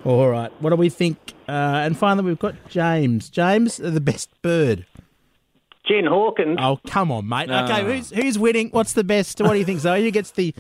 All 0.05 0.29
right. 0.29 0.51
What 0.62 0.69
do 0.71 0.75
we 0.77 0.89
think? 0.89 1.17
Uh, 1.47 1.51
and 1.51 1.97
finally, 1.97 2.25
we've 2.25 2.39
got 2.39 2.55
James. 2.69 3.29
James, 3.29 3.77
the 3.77 4.01
best 4.01 4.29
bird. 4.41 4.86
Jen 5.88 6.06
Hawkins. 6.06 6.58
Oh, 6.62 6.79
come 6.88 7.12
on, 7.12 7.27
mate. 7.27 7.48
No. 7.50 7.63
Okay, 7.65 7.84
who's 7.84 8.10
who's 8.12 8.38
winning? 8.38 8.70
What's 8.70 8.94
the 8.94 9.03
best? 9.03 9.39
What 9.41 9.53
do 9.53 9.60
you 9.60 9.65
think, 9.65 9.79
Zoe? 9.79 10.03
Who 10.03 10.12
gets 10.12 10.32
the 10.32 10.53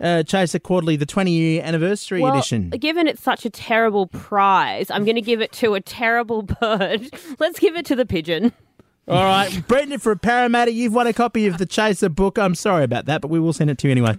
uh, 0.00 0.22
Chaser 0.24 0.58
Quarterly, 0.58 0.96
the 0.96 1.06
20 1.06 1.30
year 1.30 1.62
anniversary 1.62 2.20
well, 2.20 2.34
edition? 2.34 2.70
given 2.70 3.06
it's 3.06 3.22
such 3.22 3.44
a 3.44 3.50
terrible 3.50 4.06
prize, 4.08 4.90
I'm 4.90 5.04
going 5.04 5.16
to 5.16 5.22
give 5.22 5.40
it 5.40 5.52
to 5.52 5.74
a 5.74 5.80
terrible 5.80 6.42
bird. 6.60 7.08
Let's 7.38 7.58
give 7.58 7.76
it 7.76 7.86
to 7.86 7.96
the 7.96 8.04
pigeon. 8.04 8.52
All 9.08 9.24
right, 9.24 9.66
Brendan 9.66 9.98
for 9.98 10.14
Parramatta, 10.14 10.72
you've 10.72 10.94
won 10.94 11.06
a 11.06 11.12
copy 11.12 11.46
of 11.46 11.58
the 11.58 11.66
Chaser 11.66 12.08
book. 12.08 12.38
I'm 12.38 12.54
sorry 12.54 12.84
about 12.84 13.06
that, 13.06 13.20
but 13.20 13.28
we 13.28 13.40
will 13.40 13.52
send 13.52 13.68
it 13.70 13.78
to 13.78 13.88
you 13.88 13.92
anyway. 13.92 14.16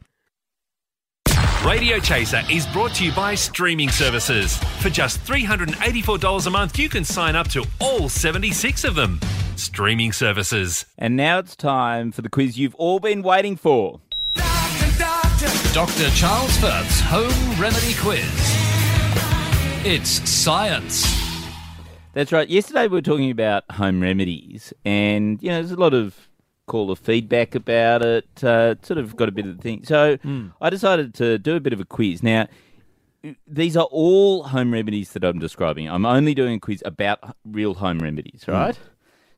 Radio 1.65 1.97
Chaser 1.97 2.41
is 2.51 2.67
brought 2.67 2.93
to 2.95 3.05
you 3.05 3.13
by 3.13 3.35
streaming 3.35 3.87
services. 3.87 4.57
For 4.81 4.89
just 4.89 5.23
$384 5.23 6.45
a 6.45 6.49
month, 6.49 6.77
you 6.77 6.89
can 6.89 7.05
sign 7.05 7.37
up 7.37 7.47
to 7.49 7.65
all 7.79 8.09
76 8.09 8.83
of 8.83 8.95
them. 8.95 9.21
Streaming 9.55 10.11
services. 10.11 10.85
And 10.97 11.15
now 11.15 11.39
it's 11.39 11.55
time 11.55 12.11
for 12.11 12.21
the 12.21 12.27
quiz 12.27 12.59
you've 12.59 12.75
all 12.75 12.99
been 12.99 13.23
waiting 13.23 13.55
for. 13.55 14.01
Dr. 15.71 16.09
Charles 16.09 16.57
Firth's 16.57 16.99
Home 16.99 17.61
Remedy 17.61 17.93
Quiz. 17.93 18.29
It's 19.85 20.29
science. 20.29 21.07
That's 22.11 22.33
right. 22.33 22.49
Yesterday 22.49 22.83
we 22.83 22.97
were 22.97 23.01
talking 23.01 23.31
about 23.31 23.63
home 23.71 24.01
remedies, 24.01 24.73
and 24.83 25.41
you 25.41 25.49
know, 25.49 25.55
there's 25.55 25.71
a 25.71 25.77
lot 25.77 25.93
of 25.93 26.27
caller 26.65 26.95
feedback 26.95 27.55
about 27.55 28.01
it. 28.01 28.43
Uh, 28.43 28.75
sort 28.81 28.97
of 28.97 29.15
got 29.15 29.29
a 29.29 29.31
bit 29.31 29.45
of 29.45 29.57
the 29.57 29.61
thing. 29.61 29.83
So 29.85 30.17
hmm. 30.17 30.47
I 30.61 30.69
decided 30.69 31.13
to 31.15 31.37
do 31.37 31.55
a 31.55 31.59
bit 31.59 31.73
of 31.73 31.79
a 31.79 31.85
quiz. 31.85 32.23
Now, 32.23 32.47
these 33.47 33.77
are 33.77 33.87
all 33.91 34.43
home 34.43 34.73
remedies 34.73 35.11
that 35.13 35.23
I'm 35.23 35.39
describing. 35.39 35.89
I'm 35.89 36.05
only 36.05 36.33
doing 36.33 36.55
a 36.55 36.59
quiz 36.59 36.83
about 36.85 37.35
real 37.45 37.75
home 37.75 37.99
remedies, 37.99 38.43
hmm. 38.45 38.51
right? 38.51 38.79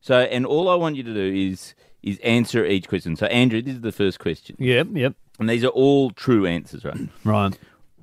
So, 0.02 0.20
and 0.20 0.46
all 0.46 0.70
I 0.70 0.76
want 0.76 0.96
you 0.96 1.04
to 1.04 1.14
do 1.14 1.34
is 1.34 1.74
is 2.04 2.20
answer 2.20 2.64
each 2.64 2.88
question. 2.88 3.16
So, 3.16 3.26
Andrew, 3.28 3.64
this 3.64 3.76
is 3.76 3.82
the 3.82 3.92
first 3.92 4.20
question. 4.20 4.56
Yep, 4.60 4.90
yep. 4.94 5.16
And 5.40 5.50
these 5.50 5.64
are 5.64 5.70
all 5.70 6.12
true 6.12 6.46
answers, 6.46 6.86
right? 6.86 7.10
Right. 7.24 7.58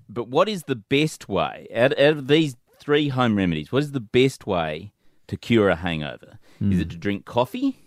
But 0.08 0.28
what 0.28 0.48
is 0.48 0.64
the 0.64 0.76
best 0.76 1.28
way 1.28 1.68
out, 1.74 1.98
out 1.98 2.18
of 2.18 2.28
these 2.28 2.56
three 2.78 3.08
home 3.08 3.36
remedies? 3.36 3.72
What 3.72 3.82
is 3.82 3.92
the 3.92 4.00
best 4.00 4.46
way 4.46 4.92
to 5.28 5.36
cure 5.38 5.70
a 5.70 5.76
hangover? 5.76 6.38
Is 6.60 6.74
hmm. 6.76 6.80
it 6.80 6.90
to 6.90 6.96
drink 6.96 7.24
coffee, 7.24 7.78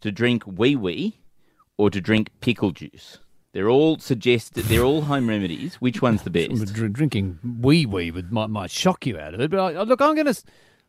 to 0.00 0.10
drink 0.12 0.42
wee 0.46 0.76
wee, 0.76 1.18
or 1.76 1.90
to 1.90 2.00
drink 2.00 2.30
pickle 2.40 2.70
juice? 2.72 3.18
They're 3.52 3.68
all 3.68 3.98
suggested. 3.98 4.66
They're 4.66 4.84
all 4.84 5.02
home 5.02 5.28
remedies. 5.28 5.74
Which 5.76 6.00
one's 6.00 6.22
the 6.22 6.30
best? 6.30 6.72
Drinking 6.92 7.38
wee 7.60 7.84
wee 7.84 8.10
would 8.12 8.30
might, 8.30 8.48
might 8.48 8.70
shock 8.70 9.06
you 9.06 9.18
out 9.18 9.34
of 9.34 9.40
it, 9.40 9.50
but 9.50 9.58
I, 9.58 9.82
look, 9.82 10.00
I'm 10.00 10.14
gonna 10.14 10.30
s- 10.30 10.44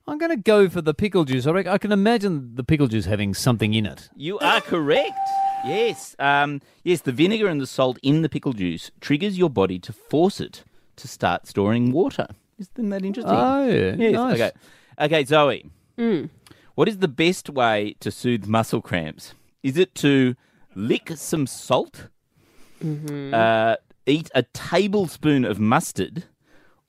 I'm 0.08 0.18
gonna 0.20 0.38
go 0.38 0.70
for 0.70 0.82
the 0.82 0.94
pickle 0.94 1.26
juice. 1.26 1.48
I, 1.48 1.52
reckon, 1.52 1.72
I 1.72 1.78
can 1.80 1.92
imagine 1.92 2.54
the 2.56 2.64
pickle 2.64 2.88
juice 2.88 3.06
having 3.06 3.34
something 3.34 3.74
in 3.74 3.86
it. 3.88 4.10
You 4.16 4.38
are 4.40 4.62
correct. 4.62 5.18
Yes. 5.66 6.16
Um, 6.20 6.60
yes, 6.84 7.02
the 7.02 7.12
vinegar 7.12 7.48
and 7.48 7.60
the 7.62 7.68
salt 7.68 7.98
in 8.04 8.22
the 8.22 8.30
pickle 8.30 8.54
juice 8.54 8.92
triggers 9.00 9.38
your 9.38 9.50
body 9.50 9.80
to 9.80 9.94
force 9.94 10.40
it 10.40 10.64
to 10.98 11.08
start 11.08 11.48
storing 11.48 11.92
water. 11.92 12.28
Isn't 12.60 12.90
that 12.90 13.04
interesting? 13.06 13.34
Oh, 13.36 13.68
yeah. 13.68 13.96
Yes. 13.98 14.14
Nice. 14.14 14.34
Okay. 14.40 14.52
Okay, 15.00 15.26
Zoe. 15.26 15.66
What 16.76 16.88
is 16.88 17.00
the 17.00 17.08
best 17.08 17.50
way 17.50 17.96
to 18.00 18.12
soothe 18.12 18.46
muscle 18.46 18.82
cramps? 18.82 19.34
Is 19.62 19.78
it 19.78 19.94
to 19.96 20.36
lick 20.74 21.12
some 21.16 21.46
salt, 21.46 22.08
uh, 22.82 23.76
eat 24.06 24.30
a 24.34 24.44
tablespoon 24.54 25.44
of 25.46 25.60
mustard, 25.60 26.26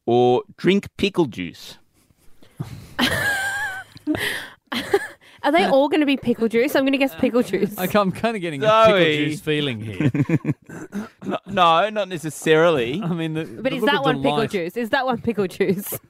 or 0.07 0.43
drink 0.57 0.89
pickle 0.97 1.27
juice? 1.27 1.79
Are 5.45 5.53
they 5.53 5.65
all 5.67 5.89
going 5.89 6.01
to 6.01 6.07
be 6.07 6.17
pickle 6.17 6.49
juice? 6.49 6.77
I'm 6.77 6.83
going 6.83 6.93
to 6.93 6.99
guess 6.99 7.15
pickle 7.17 7.43
juice. 7.43 7.77
I, 7.77 7.89
I'm 7.99 8.13
kind 8.13 8.37
of 8.37 8.43
getting 8.43 8.63
a 8.63 8.67
pickle 8.67 8.99
Zoe. 8.99 9.17
juice 9.29 9.41
feeling 9.41 9.81
here. 9.81 10.11
No, 11.25 11.39
no 11.47 11.91
not 11.91 12.09
necessarily. 12.09 13.01
I 13.03 13.09
mean, 13.13 13.35
the, 13.35 13.45
But 13.45 13.71
the 13.71 13.77
is 13.77 13.83
look 13.83 13.91
that 13.91 13.99
of 14.01 14.05
one 14.05 14.17
pickle 14.17 14.31
delight- 14.37 14.51
juice? 14.51 14.77
Is 14.77 14.91
that 14.91 15.05
one 15.07 15.21
pickle 15.21 15.47
juice? 15.47 15.99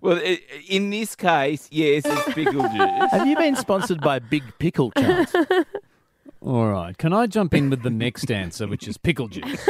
Well, 0.00 0.16
i- 0.16 0.40
in 0.68 0.88
this 0.88 1.14
case, 1.14 1.68
yes, 1.70 2.04
it's 2.06 2.32
pickle 2.34 2.62
juice. 2.62 3.10
Have 3.10 3.26
you 3.26 3.36
been 3.36 3.54
sponsored 3.56 4.00
by 4.00 4.20
Big 4.20 4.42
Pickle, 4.58 4.90
Charles? 4.92 5.34
All 6.40 6.66
right. 6.70 6.96
Can 6.96 7.12
I 7.12 7.26
jump 7.26 7.52
in 7.52 7.68
with 7.68 7.82
the 7.82 7.90
next 7.90 8.30
answer, 8.30 8.66
which 8.66 8.88
is 8.88 8.96
pickle 8.96 9.28
juice? 9.28 9.60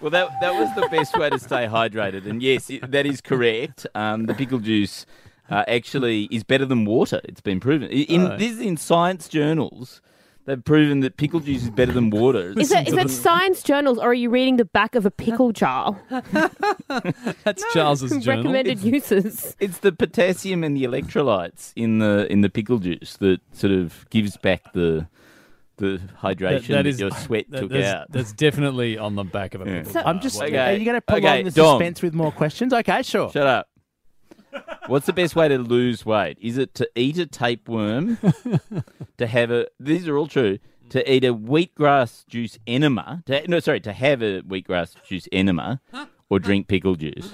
Well, 0.00 0.10
that 0.10 0.30
that 0.40 0.54
was 0.58 0.68
the 0.74 0.88
best 0.90 1.16
way 1.16 1.30
to 1.30 1.38
stay 1.38 1.66
hydrated, 1.66 2.26
and 2.26 2.42
yes, 2.42 2.68
it, 2.70 2.90
that 2.90 3.06
is 3.06 3.20
correct. 3.20 3.86
Um, 3.94 4.26
the 4.26 4.34
pickle 4.34 4.58
juice 4.58 5.06
uh, 5.52 5.64
actually 5.68 6.24
is 6.30 6.42
better 6.44 6.64
than 6.64 6.84
water. 6.86 7.20
It's 7.24 7.40
been 7.42 7.60
proven. 7.60 7.88
In 7.90 8.22
Oh. 8.22 8.36
this 8.38 8.52
is 8.52 8.60
in 8.60 8.76
science 8.76 9.28
journals. 9.28 10.00
They've 10.44 10.64
proven 10.64 11.00
that 11.00 11.16
pickle 11.18 11.38
juice 11.38 11.62
is 11.62 11.70
better 11.70 11.92
than 11.92 12.10
water. 12.10 12.52
Is 12.58 12.70
that, 12.70 12.88
is 12.88 12.94
that 12.94 13.10
science 13.10 13.62
journals 13.62 13.98
or 13.98 14.06
are 14.10 14.14
you 14.14 14.28
reading 14.28 14.56
the 14.56 14.64
back 14.64 14.96
of 14.96 15.06
a 15.06 15.10
pickle 15.10 15.52
jar? 15.52 15.96
That's 17.44 17.62
Charles's 17.72 18.10
journal. 18.24 18.52
Recommended 18.52 18.80
uses. 18.80 19.54
It's 19.60 19.78
the 19.78 19.92
potassium 19.92 20.64
and 20.64 20.76
the 20.76 20.82
electrolytes 20.82 21.72
in 21.76 22.00
the 22.00 22.26
in 22.32 22.40
the 22.40 22.50
pickle 22.50 22.78
juice 22.78 23.16
that 23.18 23.40
sort 23.52 23.72
of 23.72 24.04
gives 24.10 24.36
back 24.36 24.72
the 24.72 25.06
the 25.76 26.00
hydration 26.20 26.82
that, 26.82 26.98
your 26.98 27.10
sweat 27.12 27.46
that- 27.50 27.60
took 27.60 27.70
that's, 27.70 27.86
out. 27.86 28.10
That's 28.10 28.32
definitely 28.32 28.98
on 28.98 29.14
the 29.14 29.24
back 29.24 29.54
of 29.54 29.60
a 29.60 29.64
pickle 29.64 29.92
jar. 29.92 30.02
I'm 30.06 30.20
just. 30.20 30.42
Okay. 30.42 30.56
Are 30.56 30.72
you 30.72 30.84
going 30.84 30.96
to 30.96 31.00
prolong 31.02 31.24
Okay, 31.24 31.42
the 31.44 31.50
Dom. 31.52 31.78
suspense 31.78 32.02
with 32.02 32.14
more 32.14 32.32
questions? 32.32 32.72
Okay, 32.72 33.02
sure. 33.02 33.30
Shut 33.30 33.46
up. 33.46 33.68
What's 34.86 35.06
the 35.06 35.12
best 35.12 35.36
way 35.36 35.48
to 35.48 35.58
lose 35.58 36.04
weight? 36.04 36.38
Is 36.40 36.58
it 36.58 36.74
to 36.74 36.88
eat 36.96 37.18
a 37.18 37.26
tapeworm? 37.26 38.18
to 39.18 39.26
have 39.26 39.50
a 39.50 39.66
these 39.78 40.08
are 40.08 40.16
all 40.16 40.26
true. 40.26 40.58
To 40.90 41.10
eat 41.10 41.24
a 41.24 41.32
wheatgrass 41.32 42.26
juice 42.26 42.58
enema. 42.66 43.22
To, 43.26 43.48
no, 43.48 43.60
sorry, 43.60 43.80
to 43.80 43.92
have 43.92 44.22
a 44.22 44.42
wheatgrass 44.42 44.94
juice 45.04 45.26
enema, 45.32 45.80
or 46.28 46.38
drink 46.38 46.68
pickle 46.68 46.96
juice. 46.96 47.32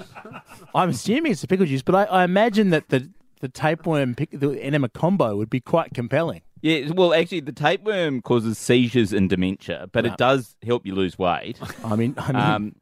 I'm 0.74 0.90
assuming 0.90 1.32
it's 1.32 1.40
the 1.40 1.48
pickle 1.48 1.66
juice, 1.66 1.82
but 1.82 1.94
I, 1.94 2.04
I 2.04 2.24
imagine 2.24 2.70
that 2.70 2.88
the 2.90 3.10
the 3.40 3.48
tapeworm 3.48 4.14
pick, 4.14 4.30
the 4.32 4.50
enema 4.62 4.88
combo 4.88 5.36
would 5.36 5.50
be 5.50 5.60
quite 5.60 5.94
compelling. 5.94 6.42
Yeah, 6.60 6.90
well, 6.92 7.14
actually, 7.14 7.40
the 7.40 7.52
tapeworm 7.52 8.20
causes 8.20 8.58
seizures 8.58 9.12
and 9.12 9.30
dementia, 9.30 9.88
but 9.92 10.04
it 10.04 10.16
does 10.16 10.56
help 10.64 10.84
you 10.84 10.92
lose 10.94 11.16
weight. 11.16 11.58
I 11.84 11.94
mean, 11.94 12.14
I 12.18 12.32
mean, 12.32 12.42
Um, 12.42 12.76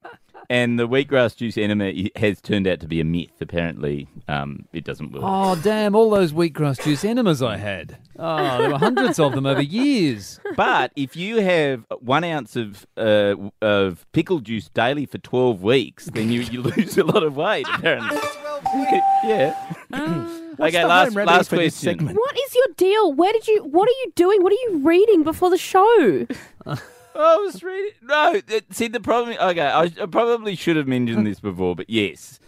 and 0.48 0.78
the 0.78 0.88
wheatgrass 0.88 1.37
juice 1.37 1.56
enema 1.59 1.92
has 2.16 2.40
turned 2.40 2.66
out 2.66 2.80
to 2.80 2.88
be 2.88 3.00
a 3.00 3.04
myth. 3.04 3.40
Apparently, 3.40 4.09
um, 4.28 4.66
it 4.72 4.85
doesn't 4.85 5.12
work. 5.12 5.22
Oh, 5.24 5.56
damn, 5.56 5.94
all 5.94 6.11
those 6.11 6.32
wheatgrass 6.32 6.82
juice 6.82 7.04
enemas 7.04 7.42
I 7.42 7.56
had. 7.56 7.98
Oh, 8.18 8.59
there 8.59 8.70
were 8.70 8.78
hundreds 8.78 9.18
of 9.18 9.32
them 9.32 9.46
over 9.46 9.62
years. 9.62 10.40
But 10.56 10.92
if 10.96 11.16
you 11.16 11.40
have 11.40 11.85
one 12.00 12.24
ounce 12.24 12.56
of 12.56 12.87
uh, 12.96 13.35
of 13.61 14.06
pickle 14.12 14.40
juice 14.40 14.68
daily 14.68 15.06
for 15.06 15.18
twelve 15.18 15.62
weeks, 15.62 16.06
then 16.06 16.30
you, 16.30 16.40
you 16.42 16.62
lose 16.62 16.96
a 16.98 17.04
lot 17.04 17.22
of 17.22 17.37
weight. 17.37 17.66
Apparently, 17.74 18.18
yeah. 19.24 19.74
okay, 19.92 20.82
the 20.82 20.87
last 20.87 21.14
home 21.14 21.26
last 21.26 21.50
for 21.50 21.56
this 21.56 21.74
question. 21.74 21.98
segment? 21.98 22.16
What 22.16 22.37
is 22.37 22.54
your 22.54 22.66
deal? 22.76 23.12
Where 23.12 23.32
did 23.32 23.46
you? 23.48 23.64
What 23.64 23.88
are 23.88 23.98
you 24.04 24.12
doing? 24.14 24.42
What 24.42 24.52
are 24.52 24.70
you 24.70 24.80
reading 24.82 25.22
before 25.22 25.50
the 25.50 25.59
show? 25.59 26.26
I 27.20 27.37
was 27.37 27.62
reading. 27.62 27.92
No, 28.02 28.35
it- 28.48 28.74
see 28.74 28.88
the 28.88 29.00
problem. 29.00 29.37
Okay, 29.40 29.61
I, 29.66 29.83
I 29.85 30.07
probably 30.07 30.55
should 30.57 30.76
have 30.76 30.87
mentioned 30.88 31.26
this 31.26 31.40
before, 31.40 31.74
but 31.76 31.88
yes, 31.90 32.38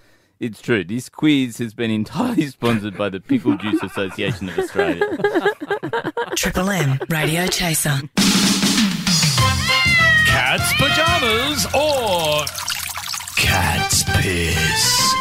it's 0.40 0.60
true. 0.60 0.84
This 0.84 1.08
quiz 1.08 1.58
has 1.58 1.74
been 1.74 1.90
entirely 1.90 2.46
sponsored 2.48 2.96
by 2.96 3.08
the 3.08 3.20
Pickle 3.20 3.56
Juice 3.56 3.82
Association 3.82 4.48
of 4.48 4.58
Australia. 4.58 5.04
Triple 6.36 6.70
M 6.70 6.98
Radio 7.08 7.46
Chaser. 7.46 7.98
Cat's 10.26 10.72
pajamas 10.74 11.66
or 11.74 12.44
cat's 13.36 14.04
piss. 14.04 15.14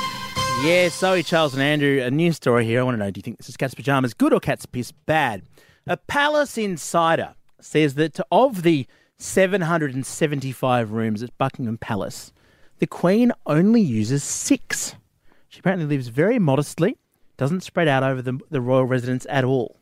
Yeah, 0.63 0.89
Zoe, 0.89 1.23
Charles, 1.23 1.53
and 1.53 1.63
Andrew, 1.63 2.01
a 2.01 2.11
news 2.11 2.35
story 2.35 2.65
here. 2.65 2.79
I 2.79 2.83
want 2.83 2.95
to 2.95 2.99
know 3.03 3.09
do 3.11 3.19
you 3.19 3.21
think 3.23 3.37
this 3.37 3.47
is 3.49 3.57
cat's 3.57 3.73
pajamas 3.73 4.13
good 4.13 4.33
or 4.33 4.39
cat's 4.39 4.65
piss 4.65 4.91
bad? 4.91 5.43
A 5.87 5.97
palace 5.97 6.57
insider 6.57 7.35
says 7.61 7.95
that 7.95 8.19
of 8.31 8.63
the 8.63 8.85
775 9.19 10.91
rooms 10.91 11.23
at 11.23 11.37
Buckingham 11.37 11.77
Palace, 11.77 12.31
the 12.79 12.87
Queen 12.87 13.31
only 13.45 13.81
uses 13.81 14.23
six. 14.23 14.95
She 15.49 15.59
apparently 15.59 15.87
lives 15.87 16.09
very 16.09 16.39
modestly, 16.39 16.97
doesn't 17.37 17.61
spread 17.61 17.87
out 17.87 18.03
over 18.03 18.21
the, 18.21 18.39
the 18.51 18.61
royal 18.61 18.85
residence 18.85 19.25
at 19.29 19.43
all. 19.43 19.77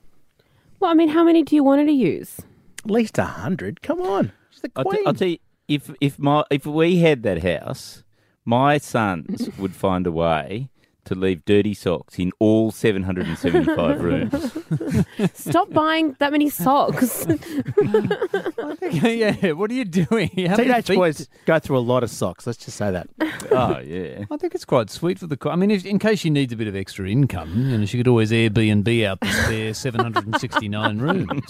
Well, 0.79 0.91
I 0.91 0.93
mean, 0.93 1.09
how 1.09 1.23
many 1.23 1.43
do 1.43 1.55
you 1.55 1.63
want 1.63 1.81
her 1.81 1.85
to 1.87 1.91
use? 1.91 2.39
At 2.83 2.91
least 2.91 3.17
a 3.17 3.25
hundred. 3.25 3.81
Come 3.81 4.01
on, 4.01 4.31
she's 4.49 4.61
the 4.61 4.71
I'll, 4.75 4.83
Queen. 4.83 5.01
t- 5.01 5.05
I'll 5.07 5.13
tell 5.13 5.27
you, 5.27 5.37
if 5.67 5.89
if 5.99 6.19
my 6.19 6.43
if 6.51 6.65
we 6.65 6.97
had 6.99 7.23
that 7.23 7.41
house, 7.43 8.03
my 8.45 8.77
sons 8.77 9.49
would 9.57 9.73
find 9.75 10.05
a 10.05 10.11
way 10.11 10.69
to 11.05 11.15
leave 11.15 11.43
dirty 11.45 11.73
socks 11.73 12.19
in 12.19 12.31
all 12.39 12.71
775 12.71 14.01
rooms. 14.03 15.31
Stop 15.33 15.71
buying 15.71 16.15
that 16.19 16.31
many 16.31 16.49
socks. 16.49 17.25
yeah, 18.91 19.51
what 19.51 19.71
are 19.71 19.73
you 19.73 19.85
doing? 19.85 20.29
How 20.47 20.55
Teenage 20.55 20.87
feet- 20.87 20.95
boys 20.97 21.29
go 21.45 21.59
through 21.59 21.77
a 21.77 21.79
lot 21.79 22.03
of 22.03 22.09
socks. 22.09 22.45
Let's 22.47 22.63
just 22.63 22.77
say 22.77 22.91
that. 22.91 23.07
Oh, 23.51 23.79
yeah. 23.79 24.25
I 24.31 24.37
think 24.37 24.55
it's 24.55 24.65
quite 24.65 24.89
sweet 24.89 25.19
for 25.19 25.27
the. 25.27 25.37
co- 25.37 25.51
I 25.51 25.55
mean, 25.55 25.69
if, 25.69 25.85
in 25.85 25.99
case 25.99 26.19
she 26.19 26.29
needs 26.31 26.51
a 26.51 26.55
bit 26.57 26.67
of 26.67 26.75
extra 26.75 27.07
income, 27.07 27.53
you 27.69 27.77
know, 27.77 27.85
she 27.85 27.95
could 27.97 28.07
always 28.07 28.31
Airbnb 28.31 29.05
out 29.05 29.19
the 29.21 29.27
spare 29.31 29.73
769 29.73 30.97
rooms. 30.99 31.41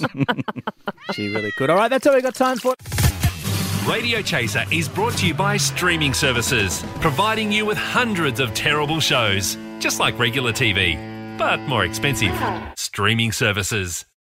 She 1.13 1.33
really 1.33 1.51
could. 1.53 1.69
All 1.69 1.77
right, 1.77 1.87
that's 1.87 2.05
all 2.05 2.13
we 2.13 2.21
got 2.21 2.35
time 2.35 2.57
for. 2.57 2.75
Radio 3.87 4.19
Chaser 4.19 4.63
is 4.71 4.89
brought 4.89 5.15
to 5.19 5.27
you 5.27 5.35
by 5.35 5.57
streaming 5.57 6.11
services, 6.11 6.83
providing 7.01 7.51
you 7.51 7.67
with 7.67 7.77
hundreds 7.77 8.39
of 8.39 8.51
terrible 8.55 8.99
shows, 8.99 9.59
just 9.77 9.99
like 9.99 10.17
regular 10.17 10.51
TV, 10.51 10.97
but 11.37 11.59
more 11.61 11.85
expensive. 11.85 12.33
Streaming 12.75 13.31
services. 13.31 14.05